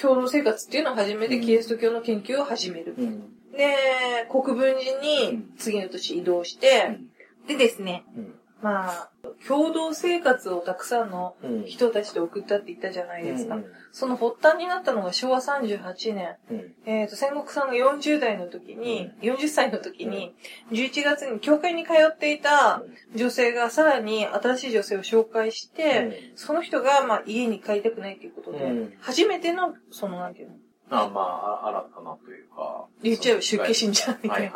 [0.00, 2.94] 共同生活っていうのを始めて、うんキリスト教の研究を始める。
[2.96, 3.38] うん。
[3.52, 6.98] で、国分寺うにん次の年移動して、
[7.46, 8.34] でですね、うん。
[8.60, 9.10] まあ、
[9.46, 11.64] 共同生活をたくさんのうん。
[11.64, 13.56] 人たちと送ったって言ったじゃないですか。
[13.56, 13.66] うん。
[13.92, 16.36] その発端になったのが昭和38年。
[16.50, 16.74] うん。
[16.86, 20.34] えっ、と、戦国さんが40代の時に、40歳の時に、
[20.72, 22.82] 11月に教会に通っていた
[23.14, 30.54] 女性がさらに新しい女性を紹介して、その人が、まあ、家に帰りたくないということで、うん初めての、その、なんていうの、
[30.90, 32.86] あ、まあ、あ新たなというか。
[33.02, 34.52] 言っちゃう出家信者みたいな。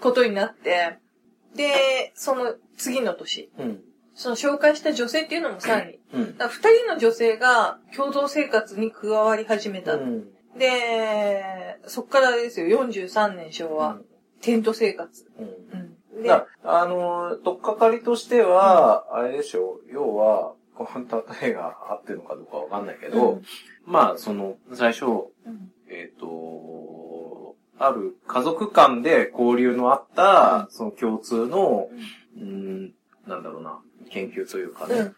[0.00, 0.98] ことになって、
[1.56, 3.80] で、その次の年、うん。
[4.14, 6.34] その紹介した女性っていうのもさらに、うん。
[6.34, 9.94] 人の女性が共同生活に加わり始めた。
[9.94, 10.24] うん。
[10.58, 13.98] で、そっからですよ、43年昭和、
[14.40, 15.26] テント生活。
[15.38, 16.16] うん。
[16.16, 16.22] うん。
[16.22, 23.42] で、だあの、とっかかりとしては、あれでしょう、要は、この例えが合ってるのかどうかわかんないけど、うん
[23.86, 25.08] まあ、その、最初、う
[25.50, 26.26] んえっ、と、
[27.78, 31.88] ある家族間で交流のあった、その共通の、
[32.38, 32.92] うん、
[33.26, 33.78] なんだろうな、
[34.10, 35.12] 研究というかね、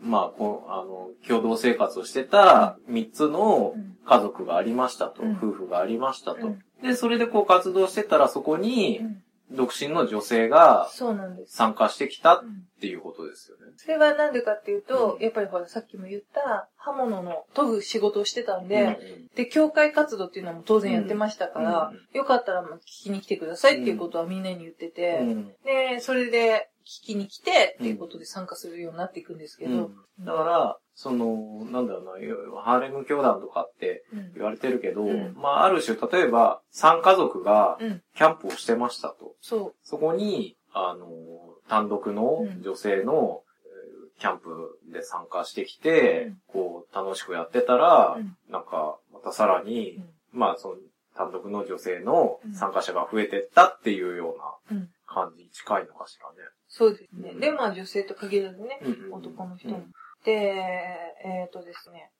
[0.00, 3.94] まあ、こう、あの、共同生活をしてた三つのうん。
[4.08, 5.32] 家族がありましたと、うん。
[5.32, 6.62] 夫婦がありましたと、うん。
[6.82, 11.56] で、それでこう活動してたらそこにう、ん独身の女性がそうなんです。
[11.56, 13.72] 参加してきたっうんていうことですよね。
[13.76, 30.24] それはなんでかっていうと、うんやっぱりほら、さっきも言った刃物の研ぐ仕事をしてたんで、うんで、教会活動っていうのも当然やってましたから、うんよかったらまあ聞きに来てくださいっていうことはみんなに言ってて、うんで、それで聞きに来てっていうことで参加するようになっていくんですけど、うん。
[30.24, 32.04] だから、その、なんだろう
[32.56, 34.32] な、ハーレム教団とかってうん。
[34.34, 35.34] 言われてるけど、うん。
[35.36, 38.02] まあ、ある種、例えば、3家族がうん。
[38.16, 39.34] キャンプをしてましたと。
[39.42, 41.06] そそこに、あの、
[41.68, 43.48] 単独の女性の、えー
[44.20, 46.36] キャンプで参加してきて、うん。
[46.48, 48.36] こう、楽しくやってたら、うん。
[48.50, 50.08] なんか、またさらに、うん。
[50.32, 50.74] まあ、その、
[51.14, 52.52] 単独の女性のうん。
[52.54, 54.88] 参加者が増えてったっていうようなうん。
[55.06, 56.48] 感じに近いのかしらね。
[56.86, 56.90] う。
[56.90, 57.30] そうですね。
[57.30, 59.76] うんで、まあ女性と限らずね、うんうん男の人も。
[59.76, 59.92] うん
[60.24, 60.32] で、
[61.24, 62.10] えっ、とですね、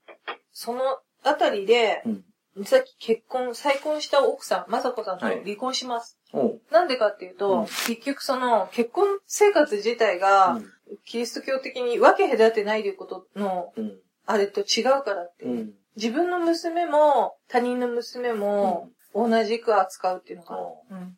[0.52, 0.80] その
[1.24, 2.24] あたりで、うん
[2.64, 6.18] さっき結婚、再婚した奥さん、雅子さんとはい離婚します。
[6.32, 10.61] おうなんでかっていうと、うん結局その結婚生活自体が、
[11.04, 13.98] キリスト教的に分け隔てないということの、うん。
[14.26, 15.44] あれと違うからって。
[15.44, 15.74] うん。
[15.96, 20.56] 自分の娘も他人の娘も同じく扱うっていうのか
[20.90, 21.12] な。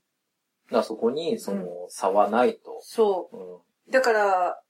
[0.71, 0.75] うん。
[0.75, 2.81] だからそこに、その、差はないと。
[2.83, 3.37] そう。
[3.37, 3.93] うん。
[3.93, 4.61] だから、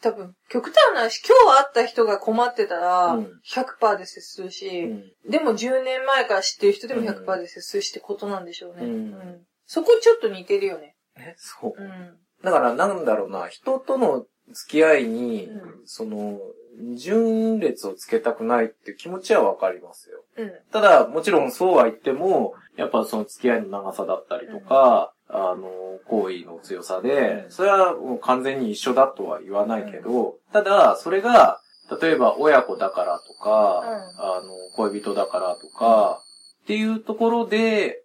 [0.00, 8.84] 多分、極端な話、今日会った人が困ってたらうん、100%で接するし、うんでも10年前から知ってる人でもうん100%で接するしってことなんでしょうね。
[8.84, 10.96] うんそこちょっと似てるよね。
[11.16, 11.82] ね、そう。
[11.82, 12.16] うん。
[12.42, 16.40] だから、なんだろうな、人との付き合いに、うんその、
[16.94, 20.24] 順列をつけたくないっていう気持ちはわかりますよ。
[20.36, 20.52] うん。
[20.72, 31.60] ただ、もちろんそうは言っても、やっぱその付き合いの長さだったりとか、あの、行為の強さで、それはもう完全に一緒だとは言わないけど、ただ、それが、
[32.00, 33.82] 例えば親子だからとか、
[34.18, 36.20] あの、恋人だからとか、
[36.62, 38.04] っていうところで、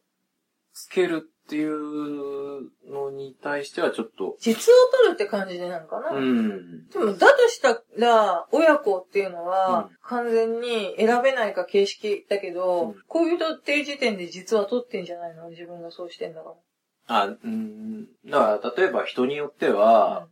[0.74, 2.43] つけるっていう
[2.90, 6.88] のに対してはちょっと、実を取るって感じでなのかな、うん。
[6.88, 12.96] でも、だとしたら、親子っていうのは、完全に選べないか形式だけど、うん。
[13.08, 15.50] 恋人っていう時点で実は取ってんじゃないの？
[15.50, 16.54] 自分がそうしてんだか
[17.08, 18.06] あ、うん。
[18.26, 19.76] だから、例えば人によってら。
[19.76, 20.28] は、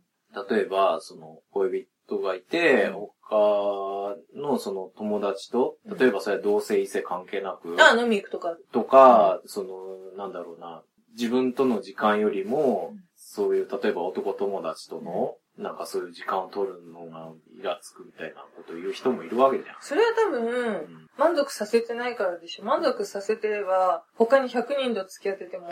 [0.50, 3.06] 例えば、その、恋人がいて、うん。
[3.32, 8.54] 他のその友達と、例えばそれは同性異性関係なくうん、、あ、飲み行くとか。
[8.72, 10.82] とか、その、なんだろうな、
[11.16, 19.76] 自分との時間よりもうん、そういう、例えば男友達との、なんかそういう時間を取るのがイラつくみたいなことを言う人もいるわけじゃん。
[19.80, 22.64] それは多分、うん満足させてないからでしょ。
[22.64, 25.68] 満足させてれば、他に100人と付き合ってても、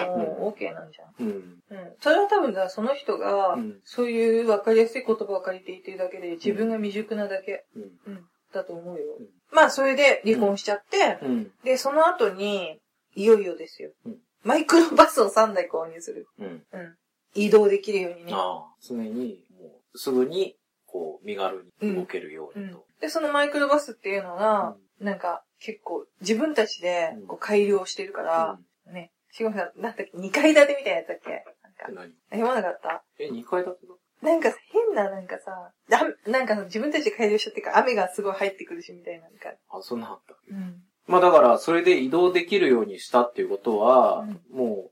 [0.54, 1.26] OK なんじゃん。
[1.26, 1.36] うん。
[1.70, 1.94] うん。
[1.98, 7.82] それは多分だ、その人が、うんそういう分かりやすい言葉を借りて言ってるだけで、自分が未熟なだけ、うん。
[7.82, 9.16] うん、だと思うよ。
[9.18, 11.50] うんまあ、それで離婚しちゃって、うん。
[11.64, 12.78] で、その後に、
[13.14, 13.92] いよいよですよ。
[14.04, 16.26] うんマイクロバスを3台購入する。
[16.38, 16.46] うん。
[16.72, 16.96] うん。
[17.34, 18.32] 移動できるようにね。
[18.34, 22.84] ああ、常に、もう、すぐに、こう、身軽に動けるよううんにと。。
[23.00, 29.12] で、そのマイクロバスっていうのが、なんか、結構、自分たちでこう改良してるから、ね。
[29.30, 31.30] しごみさん、なんだっけ、2階建てみたいなやつだっけ？
[31.30, 31.36] な
[31.70, 32.12] んか、何？
[32.30, 33.04] 読まなかった？
[33.18, 33.94] え、2階建てだ？
[34.28, 39.22] なんか変な、なんかさ、だなんか自分たちで改良しちゃってから雨がすごい入ってくるしみたいな。
[39.22, 40.34] なんかあ、そんなあった。
[40.50, 40.82] うん。
[41.10, 44.90] まあだから、それで移動できるようにしたっていうことは、うんもう、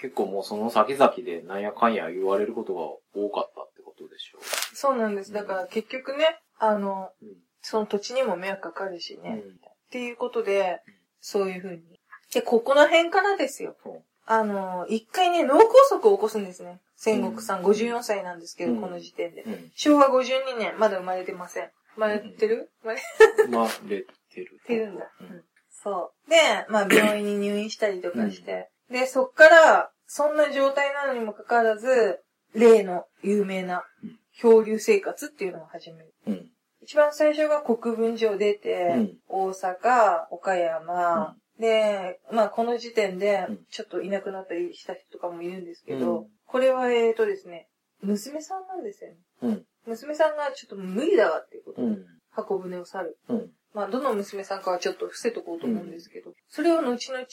[0.00, 2.80] 結構もうその先々でなんやかんや言われることが
[3.20, 4.38] 多かったってことでしょ
[4.74, 5.32] そうなんです。
[5.32, 7.26] だから結局ね、あの、う。
[7.62, 9.42] その土地にも迷惑かかるしね。
[9.44, 9.56] うん
[9.86, 10.80] っていうことで、
[11.20, 11.80] そういうふうに。
[12.34, 13.76] で、ここら辺からですよ。
[14.26, 16.80] あの、一回ね、脳梗塞を起こすんですね。
[16.96, 19.42] 戦国さん、うん54歳なんですけど、うんこの時点で。
[19.42, 19.70] うん。
[19.76, 21.70] 昭和52年、まだ生まれてません。
[21.94, 22.70] 生まれてる？
[22.82, 23.00] 生まれ
[23.48, 24.02] まあ、れ
[24.34, 24.60] てる。
[24.66, 25.08] てるんだ。
[25.20, 25.44] ううんん
[25.86, 26.30] そう。
[26.30, 26.36] で、
[26.68, 28.68] まあ、 病院に入院したりとかして。
[28.90, 32.20] で、そっから、そんな状態なのにもかかわらず、
[32.54, 36.14] 例の有名なうん漂流生活っていうのを始める。
[36.26, 36.50] うん。
[36.82, 47.68] 一番最初が国分寺を出て、うん大阪、岡山、で、まあこの時点でうん、ちょっといなくなったりした人とかもいるんですけど、うんこれはえーとですね、
[48.02, 49.16] 娘さんなんですよね。
[49.42, 49.66] うん。
[49.86, 52.06] 娘さんがちょっと無理だわっていうことで、うん。
[52.30, 53.18] 箱舟を去る。
[53.76, 53.82] うん。
[53.82, 57.26] まあどの娘さんかはちょっと伏せとこうと思うんですけど、それを後々、ん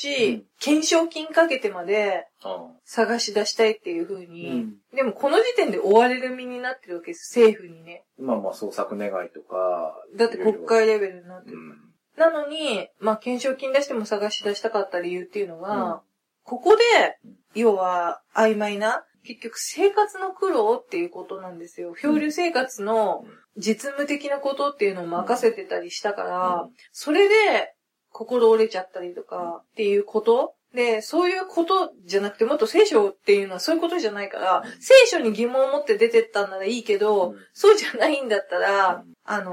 [0.59, 4.27] 懸賞金かけてまであ探し出したいっていう風あ。
[4.27, 4.73] に、うん。
[4.95, 8.03] でもこの時点で追われる身になってるわけです、政府にね。
[8.19, 9.95] まあまあ、捜索願いとか。
[10.15, 11.57] だって国会レベルになってる。
[11.57, 11.93] うん。
[12.17, 15.99] なのに、まあ、懸賞金出しても探し出したかった理由っていうのは、うん
[16.45, 16.83] ここで
[17.23, 21.93] うん、要は、曖昧な、結局生活の苦労っていうことなんですよ。
[21.93, 23.23] 漂流生活の
[23.57, 26.69] 実務的なことっていうのを任せてたりしたから、うん。
[26.91, 27.73] それで
[28.11, 30.55] 心折れちゃったりとかっていうこと。
[30.73, 37.37] で、そういうことじゃなくて、もっと聖書っていうのはそういうことじゃないから、聖書に疑問を持って出てったんならいいけど、うん。
[37.53, 39.13] そうじゃないんだったら、うん。
[39.23, 39.51] あの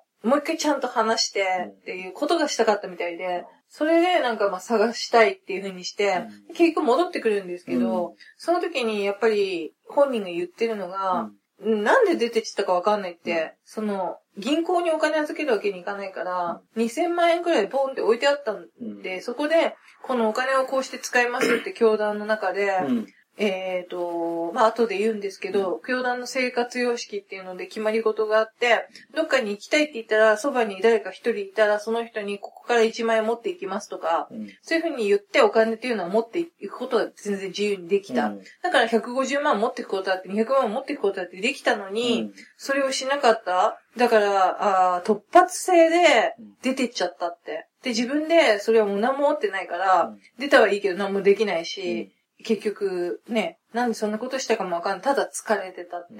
[0.00, 3.44] ーもう一回ちゃんと話してっていうことがしたかったみたいで、
[3.76, 8.14] それでなんかまあ探したいっていう風にして、結局戻ってくるんですけど、うん。
[8.36, 13.50] その時にやっぱり本人が言ってるのが、なんで出てっちゃったかわかんないって、うん。
[13.64, 19.02] その、銀行にお金預けるわけにいかないから、2000万円くらいボンって置いてあったんうん。
[19.02, 23.06] で、そこで、このお金をこうして使いますって教団の中で、うん。
[23.36, 34.48] えっ、と、まあ、後で言うんですけど、教団の生活様式っていうので決まり事があって、どっかに行きたいって言ったら、そばに誰か一人いたら、その人にここから1万円持っていきますとか、うん。
[34.62, 38.32] そういうふうに言ってお金っていうのは持っていくことが全然自由にできた。
[38.62, 43.80] だから150万持っていくことだって、200万持っていくことだってできたのに、それをしなかった？
[43.96, 47.66] だから、あー突発性で出てっちゃったって。
[47.82, 52.10] で、自分でそれはもう何も持ってないから、出たはいいけど何もできないし、
[52.44, 55.02] 結局ね、なんでそんなことしたかもわかんない。
[55.02, 56.14] ただ疲れてたって。
[56.14, 56.18] うん。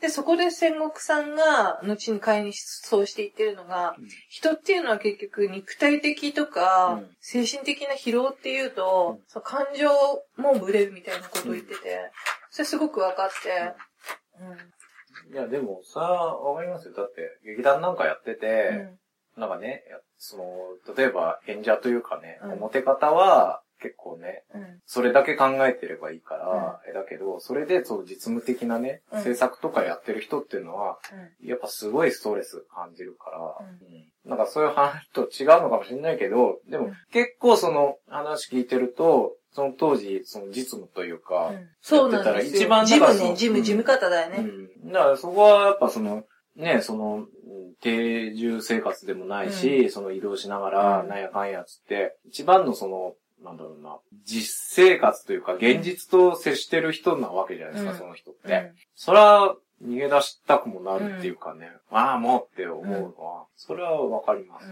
[0.00, 4.08] で、そこで戦国さんが、後に会にそうして言ってるのが、うん。
[4.28, 7.16] 人っていうのは結局肉体的とか、うん。
[7.20, 9.24] 精神的な疲労っていうと、うん。
[9.28, 9.88] その感情
[10.36, 12.10] もぶれるみたいなことを言ってて、
[12.50, 13.74] それすごく分かって、
[14.40, 15.34] うん。
[15.34, 16.94] いや、でも、さあ、わかりますよ。
[16.94, 18.70] だって、劇団なんかやってて、
[19.36, 19.40] うん。
[19.40, 22.52] なんかね、やその、例えば演者というかね、うん。
[22.54, 24.80] 表方は結構ね、うん。
[24.86, 30.98] それだけ考えてればいいから、えだけど、それでその実務的なね、うん制作とかやってる人っていうのは、
[31.42, 31.48] うん。
[31.48, 42.34] やっぱすごいストレス感じるから、うんうんなんかそういう話と違うのかもしれないけど、でもうん結構その話聞いてると、その当時、その実務というか、そうなんですよ。
[42.34, 44.38] やってたら一番ジムね、ジム、うん事務方だよね。
[44.84, 44.92] うん。
[44.92, 46.24] だからそこはやっぱその、
[46.56, 47.26] ね、その、うん
[47.82, 53.14] 定住生活でもないし、その移動しながら、うんなんやかんやつって、一番のその、
[53.46, 57.98] なんだろうな、実生活というか、現実と接してる人なわけじゃないですか、うん。
[57.98, 58.52] その人って。
[58.52, 58.74] うん。
[58.94, 64.66] それは、逃げ出したくもなるっていうかね、ああ、もうって思うのは、それはわかります。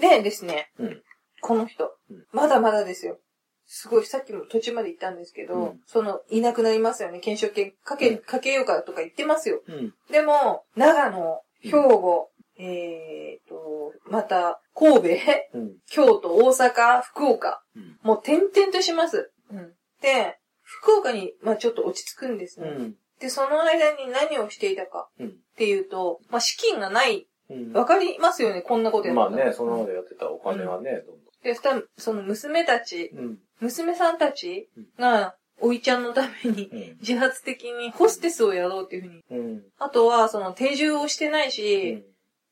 [0.00, 1.02] でですね、うん。
[1.40, 2.24] この人、うん。
[2.32, 3.18] まだまだですよ。
[3.66, 5.80] すごい、さっきも途中まで言ったんですけど、うん。
[5.86, 7.20] その、いなくなりますよね。
[7.20, 9.62] 検証権かけ、かけようかとか言ってますよ。
[9.68, 9.94] うん。
[10.10, 13.47] でも、長野、兵庫、えー
[13.92, 15.08] と、また、神戸、
[15.54, 15.76] うん。
[15.90, 17.98] 京都、大阪、福岡、うん。
[18.02, 19.32] もう点々とします。
[19.50, 19.72] うん。
[20.00, 22.68] で、福岡に、まあちょっと落ち着くんですね。
[22.68, 22.94] うん。
[23.20, 25.28] で、その間に何をしていたかうん。
[25.28, 27.26] っていうと、まあ資金がない。
[27.50, 27.72] うん。
[27.72, 33.12] わかりますよね、こんなことやったらまあね、そのまでやってたお金はね、どんで、ふた、その娘たち。
[33.60, 34.68] 娘さんたち
[34.98, 36.98] が、おいちゃんのために、うん。
[37.00, 39.24] 自発的にホステスをやろうっていうふうに。
[39.30, 39.62] うん。
[39.78, 42.04] あとは、その定住をしてないし、うん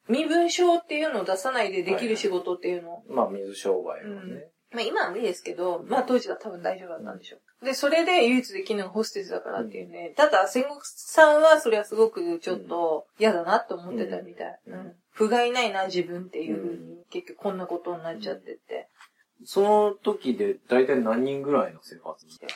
[0.08, 2.94] 身分証っていうのを出さないでできる仕事っていうの？
[2.94, 3.02] を。
[3.08, 4.48] まあ、水商売はね。
[4.72, 7.64] まあ今は無理ですけど、まあ当時は多分大丈夫だったんでしょう。
[7.64, 10.12] で、それで唯一できるのがホステスだからっていうね。
[10.16, 14.60] ただ、戦国さんはそれはすごくちょっと嫌だなって思ってたみたい。
[14.66, 14.92] ううんん。
[15.12, 18.88] 不甲斐ないな、自分っていうふうに、結局こんなことになっちゃってて。
[19.44, 22.46] その時で大体何人ぐらいの生活して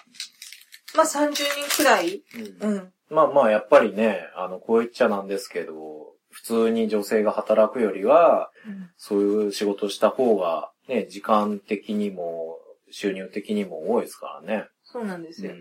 [0.96, 2.22] まあ30人くらい
[2.61, 2.92] うん。
[3.11, 8.51] まあまあ、やっぱりね、あの、こう言っちゃなんですけど、普通に女性が働くよりは、
[8.97, 12.57] そういう仕事した方が、ね、時間的にも、
[12.91, 14.66] 収入的にも多いですからね。
[14.83, 15.53] そうなんですよ。
[15.53, 15.57] ん。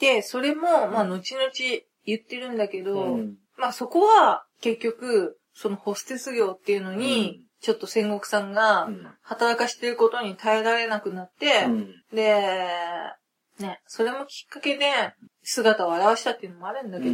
[0.00, 1.50] で、それも、まあ後々
[2.06, 3.36] 言ってるんだけど、うん。
[3.58, 9.06] まあそこは結局、そのホステス業っていうのに、ちょっと戦国さんがうん。
[9.22, 11.94] 働かしてることに耐えられなくなって、うん。
[12.12, 12.48] で、
[13.58, 14.86] ね、それもきっかけで
[15.42, 17.10] 姿を現したっていうのもあるんだけど、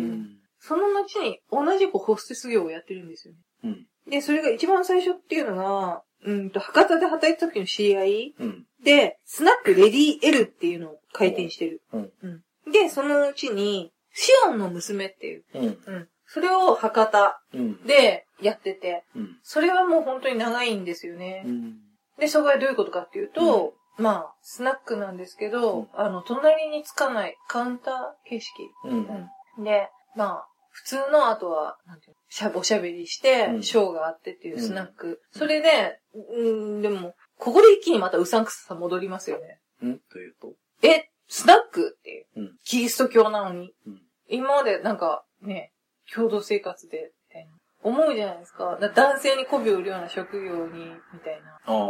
[0.66, 3.40] その後に同じくホステス業をやってるんですよね。
[3.64, 4.10] うん。
[4.10, 8.64] で、それが一番最初っていうのが、うんと、博多で働いた時の知り合いうん。
[8.82, 11.82] で、スナックレディ L っていうのを開店してる。
[11.92, 12.42] うんうん
[12.72, 15.64] で、そのうちに、シオンの娘っていう、うん。
[15.64, 16.08] うん。
[16.26, 17.86] それを博多うん。
[17.86, 19.38] でやってて、うん。
[19.44, 21.44] それはもう本当に長いんですよね。
[21.46, 21.76] うん。
[22.18, 27.94] で、そこはどういうことかっていうと、まあ、スナックなんですけど、あの、隣につかないカウンター
[28.28, 28.50] 形式。
[28.84, 29.28] うん。
[29.58, 29.64] うん。
[29.64, 35.22] で、まあ、普通の後は、なんていうのしゃおしゃべりしてう、んショーがあってっていうスナック。
[35.32, 35.98] それで、
[36.36, 36.42] う
[36.78, 39.58] ん、でも、ここで一気にまたうさんくささ戻りますよね。
[39.82, 40.00] うん？
[40.12, 40.52] というと？
[40.86, 42.26] え、スナックっていう。
[42.36, 42.56] うん。
[42.64, 43.72] キリスト教なのに。
[43.86, 44.02] うん。
[44.28, 45.72] 今までなんか、ね、
[46.14, 47.52] 共同生活で、みたいな。
[47.82, 48.76] 思うじゃないですか。
[48.78, 51.58] だ男性に媚びを売るような職業に、みたいな。
[51.64, 51.86] ああ。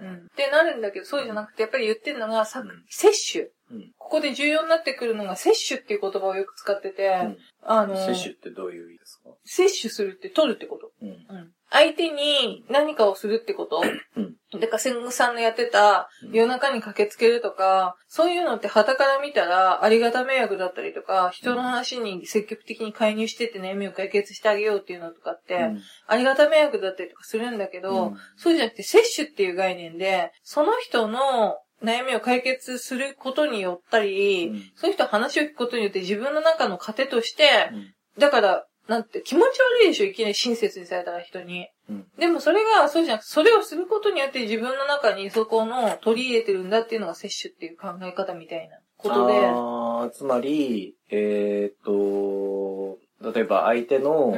[0.00, 0.16] うん。
[0.16, 3.50] ってなるんだけど、そうじゃなくて、やっぱり言ってるのが、さうん摂取。
[3.70, 3.92] うん。
[3.98, 9.30] ここで重要になってくるのが、摂取っていう言葉をよく使ってて、うんあの、摂取ってどういう意味ですか？
[9.44, 10.90] 摂取するって取るってこと。
[11.02, 11.08] うん。
[11.08, 11.52] うん。
[11.72, 13.82] 相手に何かをするってこと。
[14.16, 14.60] うん。
[14.60, 34.62] だから、戦国さんのやってたうん夜中に駆けつけるとか、そういうのって旗から見たらありがた迷惑だったりとか、人の話に積極的に介入してって悩みを解決してあげようっていうのとかって、うんありがた迷惑だったりとかするんだけど、うんそうじゃなくて摂取っていう概念で、その人の悩みを解決することによったり、うん。
[34.74, 37.94] そういう人の話を聞くことによって自分の中の糧として、うん。
[38.18, 41.68] だから、なんて気持ち悪いでしょいきなり親切にされたら人に。
[41.88, 42.06] うん。
[42.18, 49.46] でもそれが、そうじゃなくて、それをすることによって自分の中にそこの取り入れてるんだっていうのが摂取っていう考え方みたいなことで。
[49.46, 52.98] ああ、つまり、えーっと、
[53.32, 54.34] 例えば相手の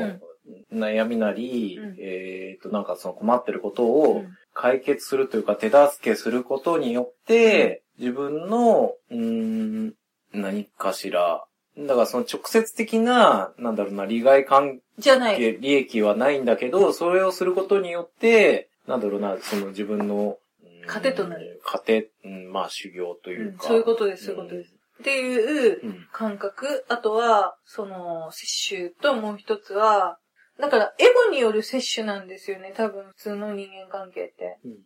[0.73, 1.97] 悩みなり、うん。
[1.99, 9.95] えーっと、なんかその困ってることうをん解決するというか手助けすることによって、自分の、うーん、
[10.33, 11.45] 何かしら、
[11.79, 15.37] だからその直接的な、なんだろうな、利害関じゃない。
[15.37, 21.61] 係、利益はないんだけど、それをすることによって、なんだろうな、その自分の、うん糧となる。
[21.63, 23.63] 糧、うん、まあ修行というか。
[23.63, 24.75] うんそういうことです、そういうことです。
[25.01, 26.09] っていううん。
[26.13, 26.85] 感覚。
[26.89, 30.19] あとは、その、摂取ともう一つは、
[30.59, 34.59] だから、エゴによる摂取なんですよね、多分、普通の人間関係って。
[34.65, 34.79] うん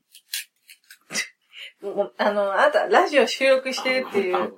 [1.94, 4.54] もうあの、あなた、ラジオ収録してるっていう。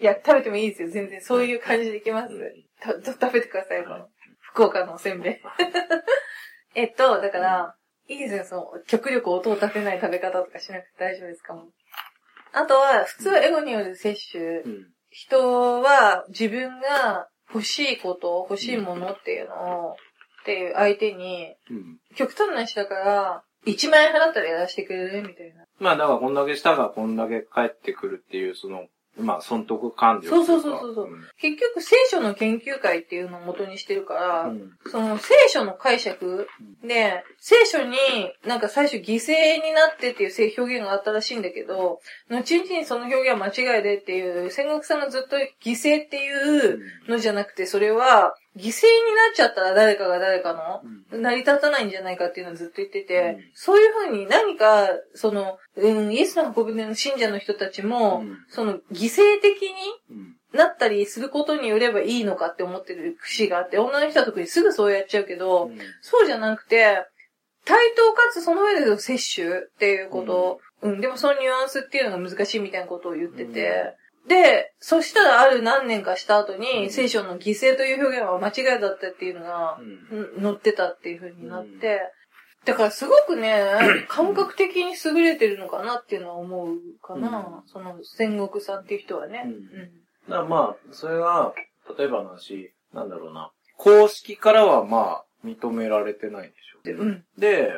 [0.00, 1.20] いや、食べてもいいですよ、全然。
[1.20, 2.34] そういう感じでいきます。
[2.80, 4.08] た食べてください、この。
[4.40, 5.40] 福岡のおせんべい。
[6.74, 7.76] えっと、だから、
[8.08, 11.70] いいですよ、その、極力音を立てない食べ方とかしなくて大丈夫ですかも。
[12.52, 14.44] あとは、普通はエゴによる摂取。
[14.44, 14.92] うん。
[15.10, 19.96] 人は自分が欲しいこと、欲しいものっていうのを、
[20.42, 21.98] っていう相手に、うん。
[22.16, 25.64] 極端な話だから、1万円払ったらやらせてくれるみたいな。
[25.78, 28.86] まあだからこんだけしたがこんだけ帰ってくるっていう、その、
[29.18, 30.30] まあ損得感情。
[30.30, 36.48] そうそうそうそう結局聖書の研究会っていうのを元にしてるから、うんその聖書の解釈
[36.82, 37.96] で、聖書に
[38.46, 48.74] なんか最初犠牲になってっていう表現があったらしいんだけど、後々にその表現は間違いでっていう、戦国さんがずっと犠牲っていうのじゃなくて、それは犠牲にな
[49.32, 50.82] っちゃったら誰かが誰かの
[51.12, 51.22] うん。
[51.22, 53.40] 成り立たないんじゃないかっていうのをずっと言ってて、うん。
[53.54, 58.36] そういうふうに何か、その、うん、イエスの箱舟の信者の人たちも、うん。
[58.48, 59.68] その犠牲的に
[60.10, 60.36] うん。
[60.52, 65.70] なったりすることによればいいのかって思ってる節があって、女の人は特にすぐそうやっちゃうけど、
[66.02, 67.06] そうじゃなくて、
[67.64, 73.94] 対等かつその上での摂取っていうこと、うん、でもそのニュアンスっていうのが難しいみたいなことを言ってて、
[74.28, 82.00] で、そしたらある何年かした後に、うん聖書の犠牲という表現は間違いだったっていうのが、うんうん載ってたっていう風になって、
[82.64, 83.64] だからすごくね、
[84.08, 87.62] 感覚的に優れてるのかなっていうのは思うかな。
[87.66, 89.42] うその戦国さんっていう人はね。
[89.44, 89.90] うんうん
[90.28, 91.52] だからまあ、それが、
[91.98, 93.50] 例えばの話、なんだろうな。
[93.76, 97.40] 公式からはまあ、認められてないでしょ。
[97.40, 97.72] で、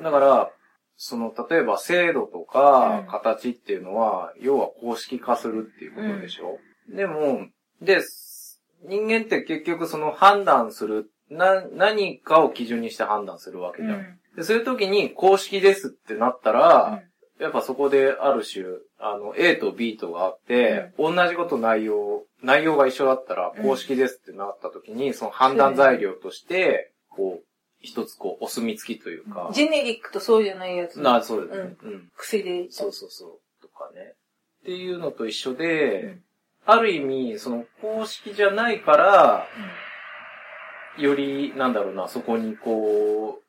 [0.00, 0.50] だから、
[0.96, 3.06] その、例えば制度とかうん。
[3.08, 6.58] 形っていうのは、要は公式化するっていうことでしょ？
[6.94, 7.48] でも、
[7.82, 8.00] で、
[8.86, 13.94] 人間って結局その判断する、な、何かを基準にして判断するわけじゃん。
[13.94, 14.18] うん。
[14.36, 17.02] でそういう時に公式ですってなったら、
[17.40, 18.64] やっぱそこである種、
[19.00, 23.62] あの、A と B とがあって、同じこと内容、内容が一緒だったらうん。
[23.62, 27.44] 公式ですってなった時に、その判断材料として、こう、
[27.84, 29.50] 一つこう、お墨付きというか。
[29.52, 31.00] ジェネリックとそうじゃないやつ。
[31.00, 31.76] な、そうですね。
[31.82, 32.12] うん。
[32.16, 32.68] 薬。
[32.70, 33.62] そうそうそう。
[33.62, 34.14] とかね。
[34.62, 36.24] っていうのと一緒で、うん
[36.66, 39.46] ある意味、その公式じゃないから、
[40.96, 43.40] より、なんだろうな、そこにこ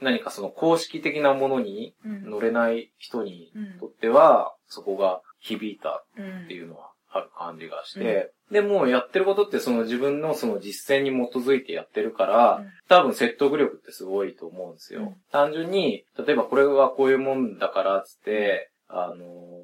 [0.00, 2.30] う、何かその公式的なものにうん。
[2.30, 12.70] 乗れない人にうんとっては、そこが響いたうんっていうのはある感じがして、でもやってることってその自分のその実践に基づいてやってるから、うん。
[12.88, 15.00] 多分説得力ってすごいと思うんですよ。
[15.00, 15.16] うん。
[15.30, 19.58] 単純に、例えばこれはこういうもんだからつって、あのー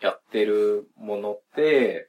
[0.00, 2.08] やってるものって、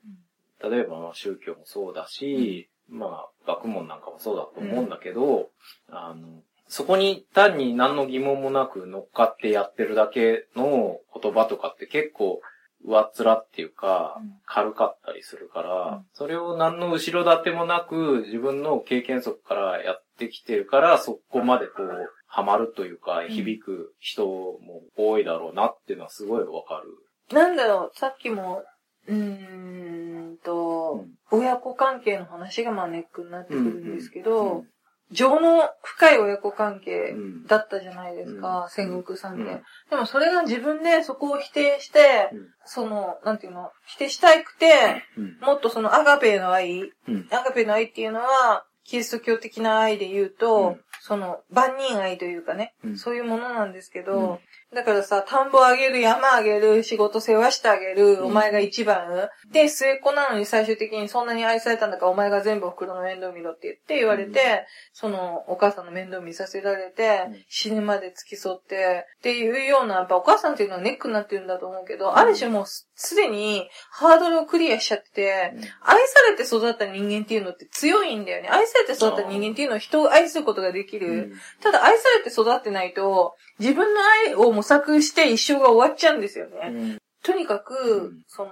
[0.64, 5.50] 例えばまあ宗教もそうだし、まあ学問なんかもそうだと思うんだけど、
[5.90, 12.40] あの、そこに単に何の疑問もなく乗っかってやってるだけの言葉とかって結構
[12.86, 16.06] 上っ面っていうかうん、軽かったりするから、うん。
[16.14, 21.90] それを何の後ろ盾もなく自分の経験則からやってきてるから、そこまでこう、
[22.28, 23.30] ハマるというか、ん。
[23.30, 27.36] 響く人も多いだろうなっていうのはすごいわかる。
[27.36, 28.64] なんだろう、さっきも、
[29.08, 34.68] うーんと、親子関係の話がまあネックになってくるんですけど、うん
[35.12, 37.46] 情の深い親子関係うん。
[37.46, 38.70] だったじゃないですか、うん。
[38.70, 39.64] 戦国さんって、うん。
[39.90, 42.48] でもそれが自分でそこを否定して、うん。
[42.66, 45.38] その、なんていうの、否定したくて、うん。
[45.42, 47.28] もっとそのアガペの愛、うん。
[47.32, 50.82] アガペの愛っていうのは、キリスト教的な愛で言うと、うん。
[51.02, 52.98] その、万人愛というかね、うん。
[52.98, 54.40] そういうものなんですけど、
[54.74, 58.26] だからさ、田んぼあげる、山あげる、仕事世話してあげる、うん。
[58.28, 64.46] お前が一番、で、末っ子なのに最終的にそんなに愛されたんだから、お前が全部お袋の面倒見ろって言って言われて、うん。
[64.94, 67.46] その、お母さんの面倒見させられて、うん。
[67.50, 78.50] 死ぬまで付き添って、っていうような、やっぱお母さんっていうのはネックになってるんだと思うけど、ある種もうすすでにハードルをクリアしちゃってて、愛されて育った人間っていうのって強いんだよね。
[78.50, 81.34] 愛されて育った人間っていうのは人を愛することができる。
[81.62, 86.60] ただ愛されて育ってないと、自分の愛を模索して一生が終わっちゃうんですよね。
[86.68, 86.98] うん。
[87.24, 88.24] とにかく、うん。
[88.28, 88.52] その、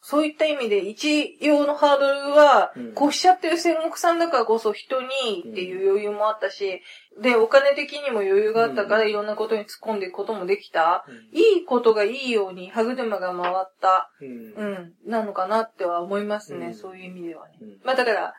[0.00, 5.06] そういった意味で一様のハードルはうん、こうしちゃってる戦国さんだからこそ人に
[5.50, 6.82] っていう余裕もあったし、
[7.22, 11.04] で、お金的にも余裕があったからいろんなことに突っ込んでいくこともできた。
[11.32, 14.28] いいことがいいように歯車が回った、うん。
[14.28, 14.64] う
[15.06, 16.66] ん、なのかなっては思いますね。
[16.66, 16.74] うん。
[16.74, 17.58] そういう意味ではね。
[17.60, 17.68] うん。
[17.84, 18.34] まあだから、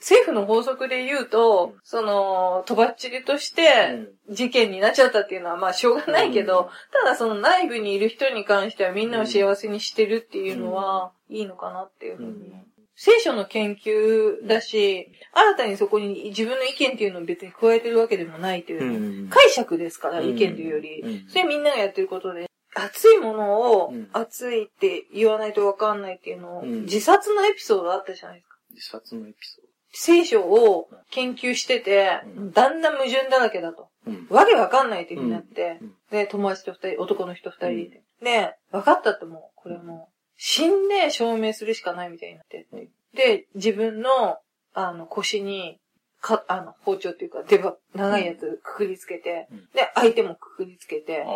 [0.00, 6.70] 政府の法則で言うと、その、とばっちりとして、事件になっちゃったっていうのはまあしょうがないけど、
[7.04, 12.30] ただその内部にいる人に関してはみんなを幸せにしてるっていうのは、いいのかなっていうふうに。
[12.30, 12.70] うん
[13.02, 19.28] 聖書の研究だし、新たにそこに自分の意見っていうのを別に加えてるわけでもないというう、ん。
[19.30, 20.28] 解釈ですから、うん。
[20.28, 21.00] 意見というより。
[21.00, 21.24] うん。
[21.26, 24.10] それみんながやってることで、熱いものをうん。
[24.12, 26.82] 熱いって言わないとわかんないっていうのを、うん。
[26.82, 28.58] 自殺のエピソードあったじゃないですか。
[28.74, 29.62] 自殺のエピソ
[29.92, 32.52] 聖書を研究してて、うん。
[32.52, 33.88] だんだん矛盾だらけだと。
[34.28, 35.94] わけわかんないってになって、うん。
[36.10, 38.02] で、友達と二人、男の人二人で。
[38.22, 42.66] で、分かったってもう、これもう、死んで証明するしかないみたいになって。
[42.72, 42.88] て。
[43.14, 44.38] で、自分の、
[44.72, 45.80] あの、腰に
[46.20, 49.58] か、あの、包丁っていうか、出刃、長いやつくくりつけて、うん。
[49.74, 51.26] で、相手もくくりつけて、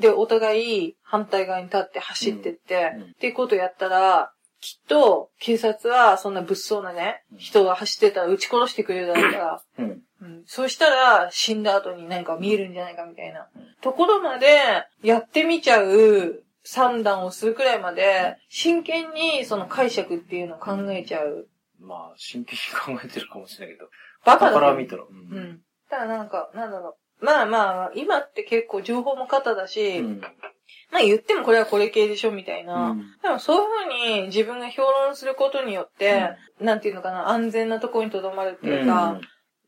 [0.00, 3.02] で、お互い反対側に立って走ってって、うん。
[3.02, 3.10] うん。
[3.10, 10.02] っていうことやったら、きっと、警察は、そんな物騒なね、うん人が走ってたら撃ち殺してくれるだろうから、うん。
[10.20, 13.62] うん、そうしたら、死んだ後に何か見えるんじゃないかみたいなうん。
[13.80, 14.48] ところまで、
[15.02, 21.48] やってみちゃう算段をするくらいまで、真剣にその解釈っていうのを考えちゃう。
[21.80, 22.58] まあ、真剣
[22.90, 23.88] に考えてるかもしれないけど。
[24.24, 25.02] バカだから見たら。
[25.02, 25.06] う。
[25.10, 25.60] うんん。
[25.88, 27.24] だなんか、なんだろう。
[27.24, 30.20] まあまあ、今って結構情報も肩だし、うん。
[30.90, 32.90] まあ言ってもこれはこれ系でしょみたいな。
[32.90, 32.98] うん。
[33.22, 33.68] でもそういう
[34.10, 36.30] ふうに自分が評論することによって、
[36.60, 39.20] なんていうのかな、安全なところに留まるっていうか、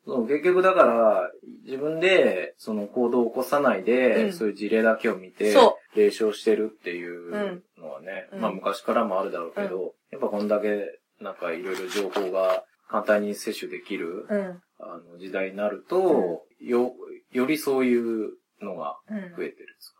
[0.06, 1.30] そう結局だから、
[1.64, 4.32] 自分で、その行動を起こさないで、うん。
[4.32, 8.40] そういう事例だけを見てそ、霊障してるっていうのはね、うん。
[8.40, 10.86] まあ昔からもあるだろうけど、やっぱこんだけ、
[11.20, 14.62] なんかいろいろ情報が簡単に摂取できる、うん。
[14.80, 16.94] あの時代になると、よ、
[17.32, 18.30] よりそういう
[18.62, 19.18] のがうん。
[19.18, 19.99] 増えてるんですか？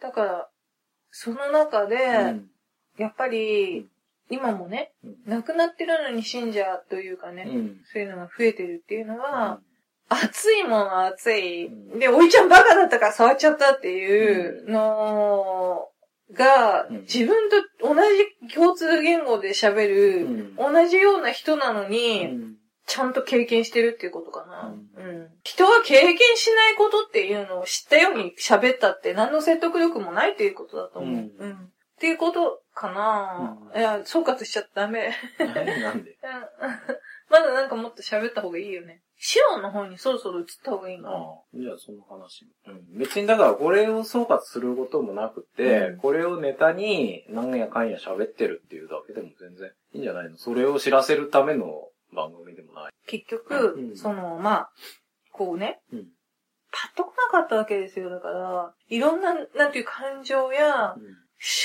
[0.00, 0.48] だから、
[1.10, 2.50] その中で、うん。
[2.98, 3.86] やっぱり、
[4.30, 5.16] 今もね、うん。
[5.26, 7.80] 亡くなってるのに信者というかね、うん。
[7.92, 9.60] そういうのが増えてるっていうのは、
[10.08, 11.66] 熱いもんは熱い。
[11.66, 11.98] うん。
[11.98, 15.88] で、おいちゃんバカだったから触っちゃったっていうの
[16.32, 17.00] が、うん。
[17.02, 20.56] 自分と同じ共通言語で喋うる、ん。
[20.56, 22.57] 同じような人なのうに、ん
[22.88, 24.74] ちゃんと経験してるっていうことかな。
[24.96, 25.28] ううん。
[25.44, 31.14] 人は経験しないことっていうのを知ったように喋ったって何の説得力もないっていうことだと思う。
[31.14, 31.52] うんうん。
[31.54, 35.12] っていうことかな、うんいや、総括しちゃダメ。
[35.38, 36.10] 何なんで？
[36.22, 36.98] うん
[37.30, 39.02] まだなんかもっと喋った方がいいよね。
[39.18, 41.10] シオンの方にそろそろ移った方がいいな。
[41.10, 41.16] ああ、
[41.52, 42.46] じゃあその話。
[42.66, 42.98] うん。
[42.98, 50.38] 別にだからこれを総括することもなくて、うんこれをネタに何やかんや喋ってるっていうだけでも全然いいんじゃないの？
[50.38, 51.66] それを知らせるための
[52.14, 52.92] 番組でもない。
[53.06, 54.70] 結局、うんその、まあ、
[55.32, 56.06] こうね、うん。
[56.70, 58.10] パッと来なかったわけですよ。
[58.10, 60.98] だから、いろんな、なんていう感情や思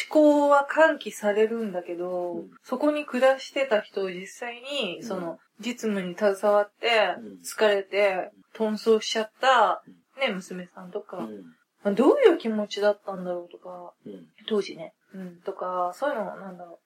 [0.10, 9.84] 考は喚起されるんだけど、うんそこに暮らしてた人を実際に、うんその、実務に携わってうん、疲れて、遁走しちゃった
[10.16, 11.44] うん、ね、娘さんとか、うん。
[11.84, 14.28] まあどういう気持ちだったんだろうとか、うん。
[14.48, 14.94] 当時ね。
[15.14, 16.83] うん、とか、そういうのはなんだろう。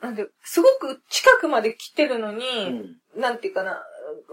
[0.00, 2.44] なんで、すごく近くまで来てるのに、
[3.16, 3.20] うん。
[3.20, 3.82] なんていうかな、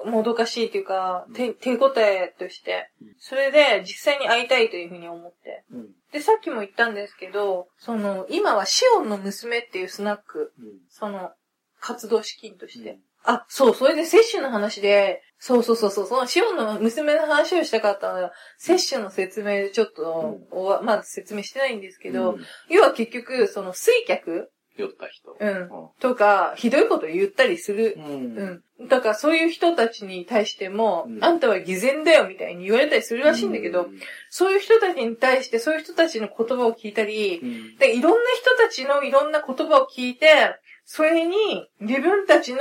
[0.05, 5.63] もどかしいっていうか、手、手応えとしてうん、それで実際に会いたいというふうに思って。
[5.72, 5.88] うん。
[6.11, 10.53] で、さっきも言ったんですけど、その、今はシオンの娘っていうスナック、
[10.89, 11.32] その、
[11.80, 12.99] 活動資金として。
[13.24, 25.36] あ、そう、それで接種の話で、そうそうそうそう、そのシオンの娘の話をしたかったのは、接種の説明でちょっと、おわまだ説明してないんですけど、うん、要は結局、その水客酔った人。
[25.39, 25.69] うん。
[25.99, 27.99] とか、ひどいこと言ったりするう。
[27.99, 28.88] うんん。
[28.89, 33.88] だからそういう人たちに対しても、うんあんたは偽善だよみたいに言われたりするらしいんだけど、
[34.30, 37.78] そういう人たちに対して、そういう人たちの言葉を聞いたり、うん。
[37.78, 40.28] で、いろんな人たちのいろんな言葉を聞いて、
[40.84, 42.59] それに自分たちの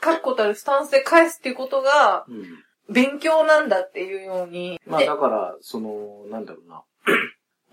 [0.00, 2.44] 確固たるスタンスで返すっていうことがうん。
[2.88, 4.80] 勉強なんだっていうように。
[4.86, 6.82] まあでだから、その、なんだろうな。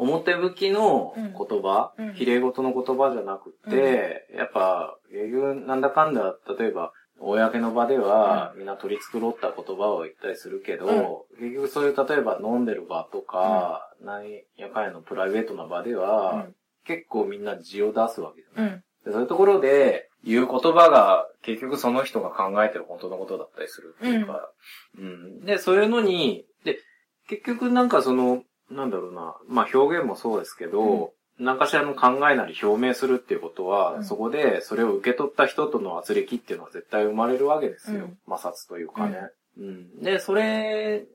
[0.03, 2.07] 表向きの言葉、うん。
[2.07, 16.47] うん綺麗事の言葉じゃなくて、やっぱ、結局なんだかんだ、例えば、公の場では、みんな取り繕った言葉を言ったりするけど、結局そういう、例えば飲んでる場とか、なんやかんやのプライベートな場では、
[16.85, 18.71] 結構みんな字を出すわけじゃない。
[18.73, 18.83] うん。
[19.05, 24.49] でそういうところで言う言葉が結局その人が考えてる本当のことだったりするっていうか、
[24.97, 25.45] うん。
[25.45, 26.79] で、そういうのに、で、
[27.27, 28.43] 結局なんかその、
[28.75, 34.03] なんだろうな、まあ表現もそうですけど、何かしらの考えなり表明するっていうことは、うん。
[34.03, 38.05] そこでそれを受け取った人との圧力っていうのは絶対生まれるわけですよ。
[38.05, 38.17] うん。
[38.29, 39.17] 摩擦というかね。
[39.57, 40.01] うん。
[40.01, 41.05] で、それ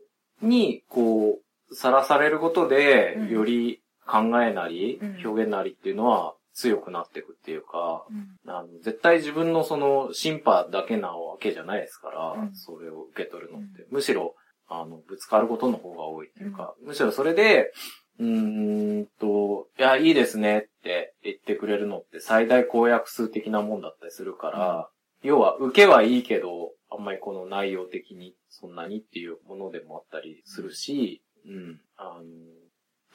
[0.42, 1.38] に、こ
[1.70, 3.28] う、さらされることで、うん。
[3.28, 5.26] より考えなり、うん。
[5.26, 8.52] 表現なりっていうのは強くなっていくっていうか、うん。
[8.52, 12.54] あの絶対自分のその、審判だけなわけじゃないですから、うん。
[12.54, 13.86] それを受け取るのって。
[13.90, 14.34] むしろ、
[14.68, 17.72] あの、ぶつかることの方が多いっていうか、むしろそれで、
[18.18, 24.88] うーんと、いや、いいですねって言ってくれるのって最大公約数的なもんだったりするから、
[25.22, 32.22] 要は受けはいいけど、あんまりこの内容的にそんなにっていうものでもあったりするし、うん、あの、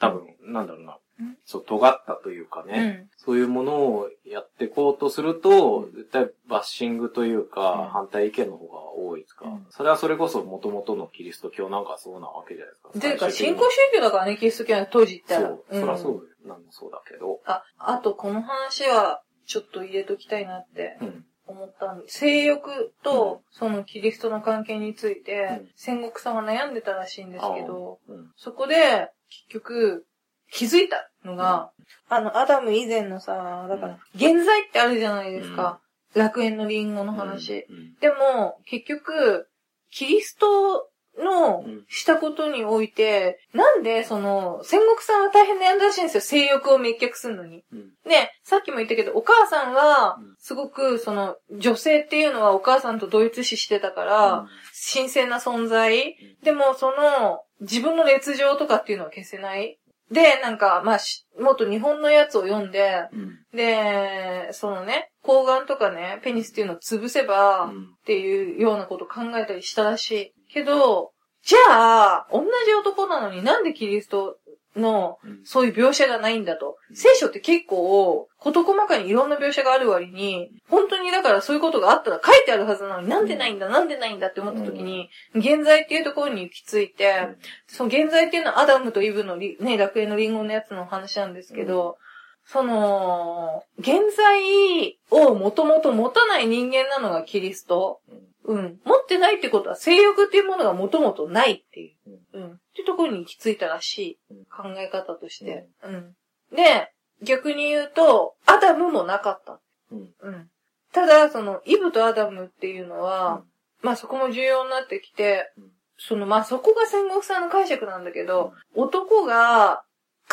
[0.08, 3.10] 多分、なんだろうなうん、そう、尖ったというかうね、ん。
[3.16, 12.90] そういうものをやっていこうとすると、うん絶対バッシングといううんか、反対意見の方が多いですか、うんそれはそれこそ元々のキリスト教なんかそうなわけじゃないですか。
[12.98, 15.48] ていうか、最終的に新興宗教だからね、キリスト教は当時言ったら。
[15.48, 17.40] そう、そりゃそうなんもそうだけど。
[17.46, 20.98] あ、あとこの話は、ちょっと入れときたいなって。
[21.00, 21.24] うん。
[21.46, 22.20] 思ったんです。
[22.20, 28.32] 性欲と、そのキリストの関係について、うん戦国さんは悩んでたらしいんですけど、うん。
[28.36, 30.06] そこで、結局、
[30.50, 31.72] 気づいたのが、
[32.08, 35.80] あの、アダム以前のさ、だから、現在ってあるじゃないですか。
[36.14, 37.66] 楽園のリンゴの話。
[37.68, 37.94] うん。
[38.00, 39.48] でも、結局、
[39.90, 46.20] キリストのうんしたことにおいて、なんで、その、戦国さんは大変悩んだらしいんですよ。
[46.20, 47.64] 性欲を滅却するのに。
[47.72, 47.88] うん。
[48.08, 54.48] で、さっきも言ったけど、お母さんはうん、すごく、その、女性っていうのはお母さんと同一視してたから、うん
[54.92, 56.16] 神聖な存在。
[56.42, 59.78] でも、その、自分の劣情とかっていうのは消せない。
[60.10, 63.38] で、なんか、まあ、しもっと日本のやつを読んで、うん。
[63.56, 70.34] で、そのね、睾丸とかね、ペニスっていうのを潰せば、うんっていうようなことを考えたりしたらしい。
[70.54, 71.12] けど、
[71.42, 74.38] じゃあ、同じ男なのになんでキリスト
[74.76, 75.40] のうん。
[75.44, 76.76] そういう描写がないんだと。
[76.92, 87.28] 聖書って結構、事細かにいろんな描写がある割に、本当にだからそういうことがあったら書いてあるはずなのになんでないんだ、なんでないんだって思った時に、現在っていうところに行き着いて、
[87.68, 91.98] その現在っていうのはアダムとイブのリね、楽園のリンゴのやつの話なんですけど、
[92.46, 98.00] その、現在をもともと持たない人間なのがキリスト。
[98.44, 98.80] うん。
[98.84, 102.38] 持ってないってことは性欲っていうものがもともとないっていう。
[102.38, 102.46] うん。
[102.52, 104.18] っていうところに行き着いたらしい。
[104.50, 105.68] 考え方として。
[105.82, 106.14] うん。
[106.54, 106.92] で、
[107.22, 109.60] 逆に言うと、アダムもなかった。
[109.90, 110.10] うん。
[110.20, 110.50] うん。
[110.92, 113.42] ただ、その、イブとアダムっていうのは、
[113.82, 115.64] まあそこも重要になってきてうん、
[115.98, 119.84] その、まあそこが戦国さんの解釈なんだけど、男が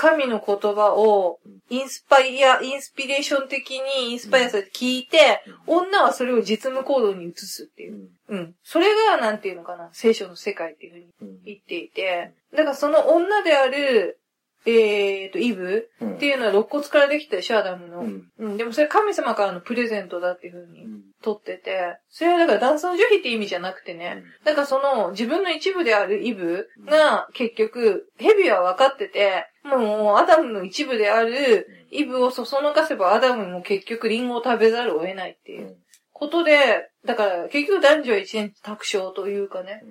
[0.02, 8.10] 神の言葉をインスパイア、インスピレーション的にインスパイアされて聞いて、女はそれを実務行動に移すっていう。
[8.30, 8.56] うん。
[8.64, 11.44] それが、なんていうのかな、聖書の世界っていうふうにうん。
[11.44, 14.20] 言っていて、だからその女である、
[14.66, 15.90] えーと、イブ？
[16.02, 16.16] うん。
[16.16, 18.02] っていうのは肋骨からできたでしょ、アダムの。
[18.02, 18.28] うん。
[18.38, 18.58] うん。
[18.58, 21.02] でもそれ神様からのプレゼントだっていうふうにうん。
[21.24, 35.78] 取ってて、それはだから男尊女卑って意味じゃなくてね、だからその自分の一部であるイブが結局、ヘビは分かってて、もうアダムの一部であるイブをそそのかせばアダムも結局リンゴを食べざるを得ないっていう
[36.12, 39.84] ことで、だから結局男女は一蓮托生というかね、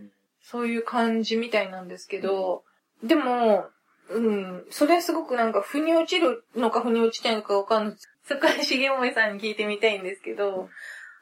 [0.42, 2.64] そういう感じみたいなんですけど、
[3.04, 3.66] でも、
[4.10, 7.96] うん、それすごくなんか腑に落ちるのか腑に落ちないのかわかんない。
[8.24, 10.68] そこは重森さんに聞いてみたいんですけど、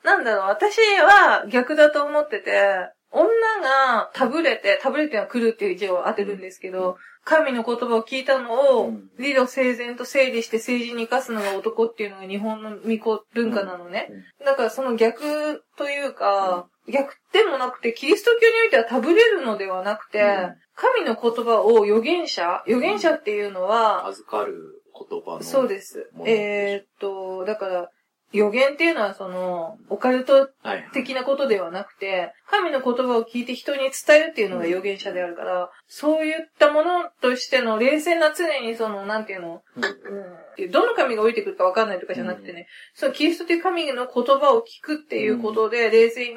[0.04, 3.26] なんだろう、私は逆だと思ってて、女
[3.62, 14.08] がタブレて、タブレっては来るっていう字を当てるんですけど、神の言葉を聞いたのをうん、理路整然と整理して政治に生かすのが男っていうのが日本の巫女文化なのね。
[14.44, 25.42] だからその逆というか、逆でもなくて、キリスト教においてはタブれるのではなくて、うん神の言葉を預言者預言者っていうのは、預かる言葉の。
[25.42, 27.90] そうですえーっと、だから、
[28.32, 30.88] 予言っていうのはその、オカルトはい。
[30.92, 39.84] 的なことではなくて、神の言葉を聞いて人に伝えるっていうのが預言者であるから、そういったものとしての冷静な常にその、なんていうの、うん。
[39.84, 46.36] うん、どの神が降りてくるかわかんないとかじゃなくてね、そのキリストという神の言葉を聞くっていうことで、冷静に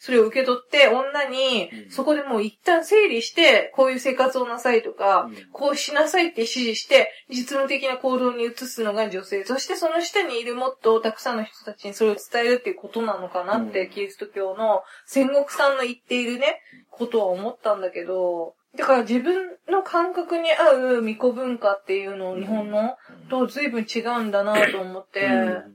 [0.00, 1.90] それを受け取って、女にう、ん。
[1.90, 9.44] そこでもう一旦整理して、こういう生活をなさいとか、こうしなさいって指示して、実務的な行動に移すのが女性。
[9.44, 13.90] そしてその下にいるもっとたくさんの人たちにそれを伝えるっていうことなのかなって、うん。
[13.90, 16.60] キリスト教の戦国さんの言っているね、
[16.90, 22.96] ことは思ったんだけど、だから自分の感覚に合う巫女文化っていうのを日本の
[23.30, 25.74] と随分違うんだなと思って、うん。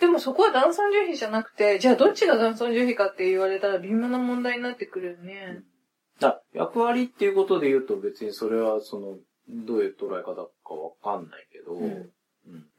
[0.00, 5.62] でもそこは男尊女卑じゃなくて、じゃあどっちが男尊女卑かって言われたら微妙な問題になってくるよね。
[6.20, 9.16] だ役割っていうことで言うと別にそれはその、
[9.48, 10.42] どういう捉え方か
[10.74, 12.10] わかんないけど、うんうん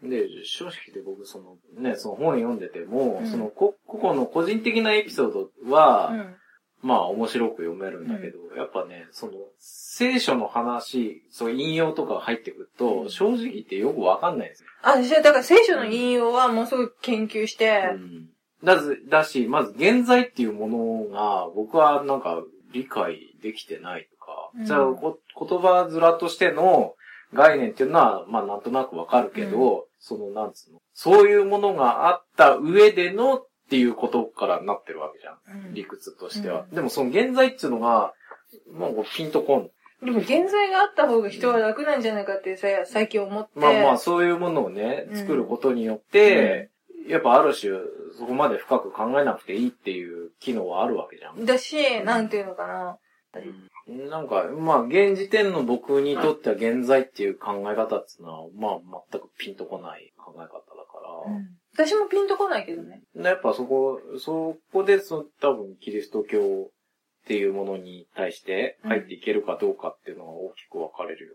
[0.04, 3.28] で、正直で僕その、ね、その本読んでても、うん。
[3.28, 6.36] そのこ個々の個人的なエピソードは、うん。
[6.84, 13.10] まあ面白く読めるんだけど、やっぱね、その、聖書の話、そう引用とかが入ってくると、うん。
[13.10, 14.70] 正直言ってよくわかんないんですよ。
[14.84, 18.30] あ、じゃあだから聖書の引用はもうすごい研究して、うん。
[18.64, 24.66] だず、だし、まず現在っていうものが、僕はなんか理解できてないとか、うん。
[24.66, 26.94] じゃあこ言葉面としての
[27.34, 35.68] 概念っていうのは、まあなんとなくわかるけど、その、なんつうの、そういうものがあった上でのっていうことからなってるわけじゃん。
[35.68, 36.62] うん理屈としては。
[36.62, 38.14] うんでもその現在っていうのが、
[38.72, 39.70] もうピンとこん。
[40.06, 43.60] でも現在があった方が人は楽なんじゃないかってさ最近思って。
[43.60, 46.70] まあまあそういうものをね、うん作ることによって、
[47.08, 47.74] やっぱある種、
[48.18, 51.46] そこまで深く考えなくていいっていう機能はあるわけじゃん。
[51.46, 52.98] だし、なんていうのかな。
[53.88, 61.00] なんか、まあ、現時点の僕にとっては現在っていう考え方っていうのは、まあ、全くピンとこない考え方だか
[61.78, 61.86] ら。
[61.86, 63.02] 私もピンとこないけどね。
[63.16, 71.34] やっぱそこ、そこでその多分キリスト教っていうものに対して入っていけるかどうかっていうのが大きく分かれるよ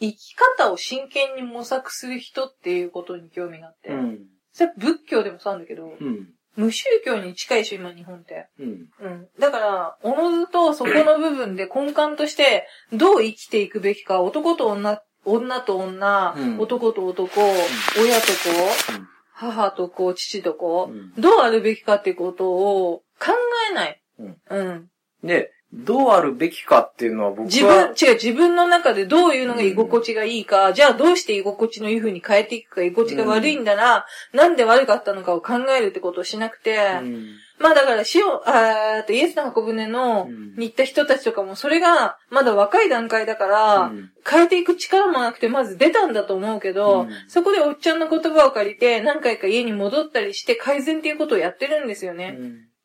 [0.00, 3.90] 生き方を真剣に模索する人っていうことに興味があって。
[3.90, 3.96] な。
[3.96, 4.18] ん。
[4.52, 6.28] それ仏教でもそうなんだけど、うん。
[6.58, 8.48] 無宗教に近いでしょ、今日本って。
[8.58, 8.66] うん。
[9.00, 9.28] うん。
[9.38, 19.02] だから、おのずとそこの部分で根幹として、どう生きていくべきか、男と女、女と女、うん男と男、親と子、
[19.32, 23.32] 母と子、父と子、うんどうあるべきかってことを考
[23.70, 24.02] えない。
[24.18, 24.90] うんうん。
[25.22, 37.26] で、どうあるべきかっていうのは僕は、自分、違う、自分の中でどういうのが居心地がいいか、じゃあどうして居心地のいい風に変えていくか、居心地が悪いんだな、なんで悪かったのかを考えるってことをしなくて、うん。
[37.58, 40.54] まあだから、死を、あーっと、イエスの箱舟の、うん。
[40.56, 44.10] に行った人たちとかも、それが、まだ若い段階だから、うん。
[44.28, 47.08] 変えていく力もなくて、まず出たんだと思うけど、うん。
[47.26, 52.38] そこでおっちゃんの言葉を借りて、何回か家に戻ったりして、改善っていうことをやってるんですよね。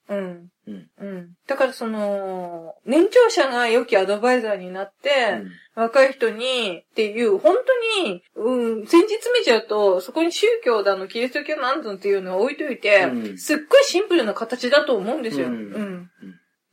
[0.09, 0.49] うん。
[0.67, 1.29] うんうん。
[1.47, 5.41] だからその、年長者が良きアドバイザーになって、
[5.75, 9.07] 若い人にっていう、本当に、うん、先日
[9.39, 15.47] 見ちゃうと、そこに宗教だの、キリスト教なんぞっていうのを置いといて、うんすっごいシンプルな形だと思うんですよ。
[15.47, 16.09] ううんん。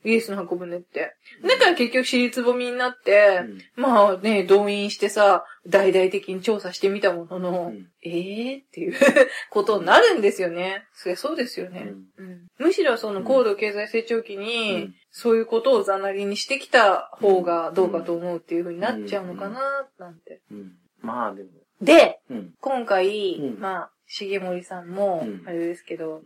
[0.04, 1.14] イエスの箱舟って。
[1.42, 3.42] だから結局尻つぼみになって、
[3.76, 7.88] まあね、動員してさ、大々的に調査してみたものの、うん。
[8.02, 8.94] えーっていう
[9.50, 10.86] ことになるんですよね。
[10.94, 11.92] そりゃそうですよね。
[12.16, 12.46] うん。
[12.58, 14.94] むしろその高度経済成長期に、うん。
[15.10, 20.40] そういうことをざなりにしてきた方がどうかと思うっていう風になっちゃうのかな、なんて。
[20.50, 20.72] うん。
[21.00, 21.50] まあでも、
[21.82, 22.54] で、うん。
[22.60, 23.60] 今回、うん。
[23.60, 26.22] まあ、重森さんもうん、あれですけど、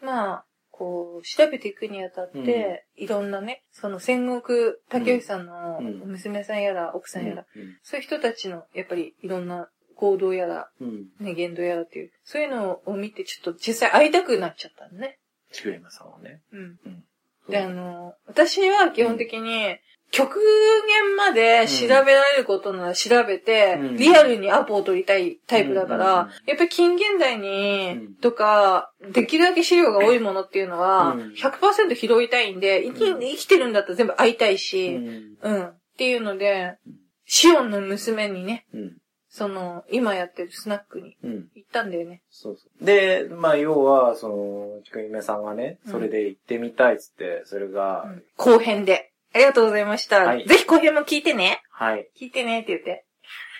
[0.00, 0.44] まあ、
[0.76, 11.06] こう、調べていくにあたって、いろんなね、その戦国竹内さんのうん娘さんやら、奥さんやら、うんそういう人たちの、やっぱりいろんな行動やら、うん。
[11.20, 15.18] ね、言動やらっていう、そういうのを見てちょっと実際会いたくなっちゃったのね。
[15.52, 16.40] ちくりまさんはね。
[16.52, 16.60] うん。
[16.60, 17.04] うん
[17.48, 19.76] で、あの、私は基本的に、
[20.14, 35.36] 極限まで調べられることなら調べて、うんリアルにアポを取りたいタイプだから、うんやっぱり近現代に、うんとか、できるだけ資料が多いものっていうのは、うん100%拾いたいんで、生き、うん生きてるんだったら全部会いたいし、ん。
[35.42, 35.64] うん。
[35.64, 36.94] っていうのでうん、
[37.26, 38.96] シオンの娘にね、うん。
[39.28, 41.48] その、今やってるスナックにうん。
[41.56, 42.22] 行ったんだよね。
[42.30, 42.84] そうそう。
[42.84, 49.10] で、まあ、要は、その、ちくりめさんがね、うんそれで行ってみたいっつって、それが、後編で。
[49.34, 50.24] ありがとうございました。
[50.24, 51.60] はいぜひ後編も聞いてね。
[51.70, 52.08] はい。
[52.18, 53.04] 聞いてねって言って。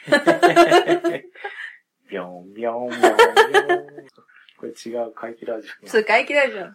[2.08, 3.16] ビョンビョンビョン。
[4.56, 5.88] これ違う怪奇ラジオ。
[5.88, 6.66] そう、外気ラジオ。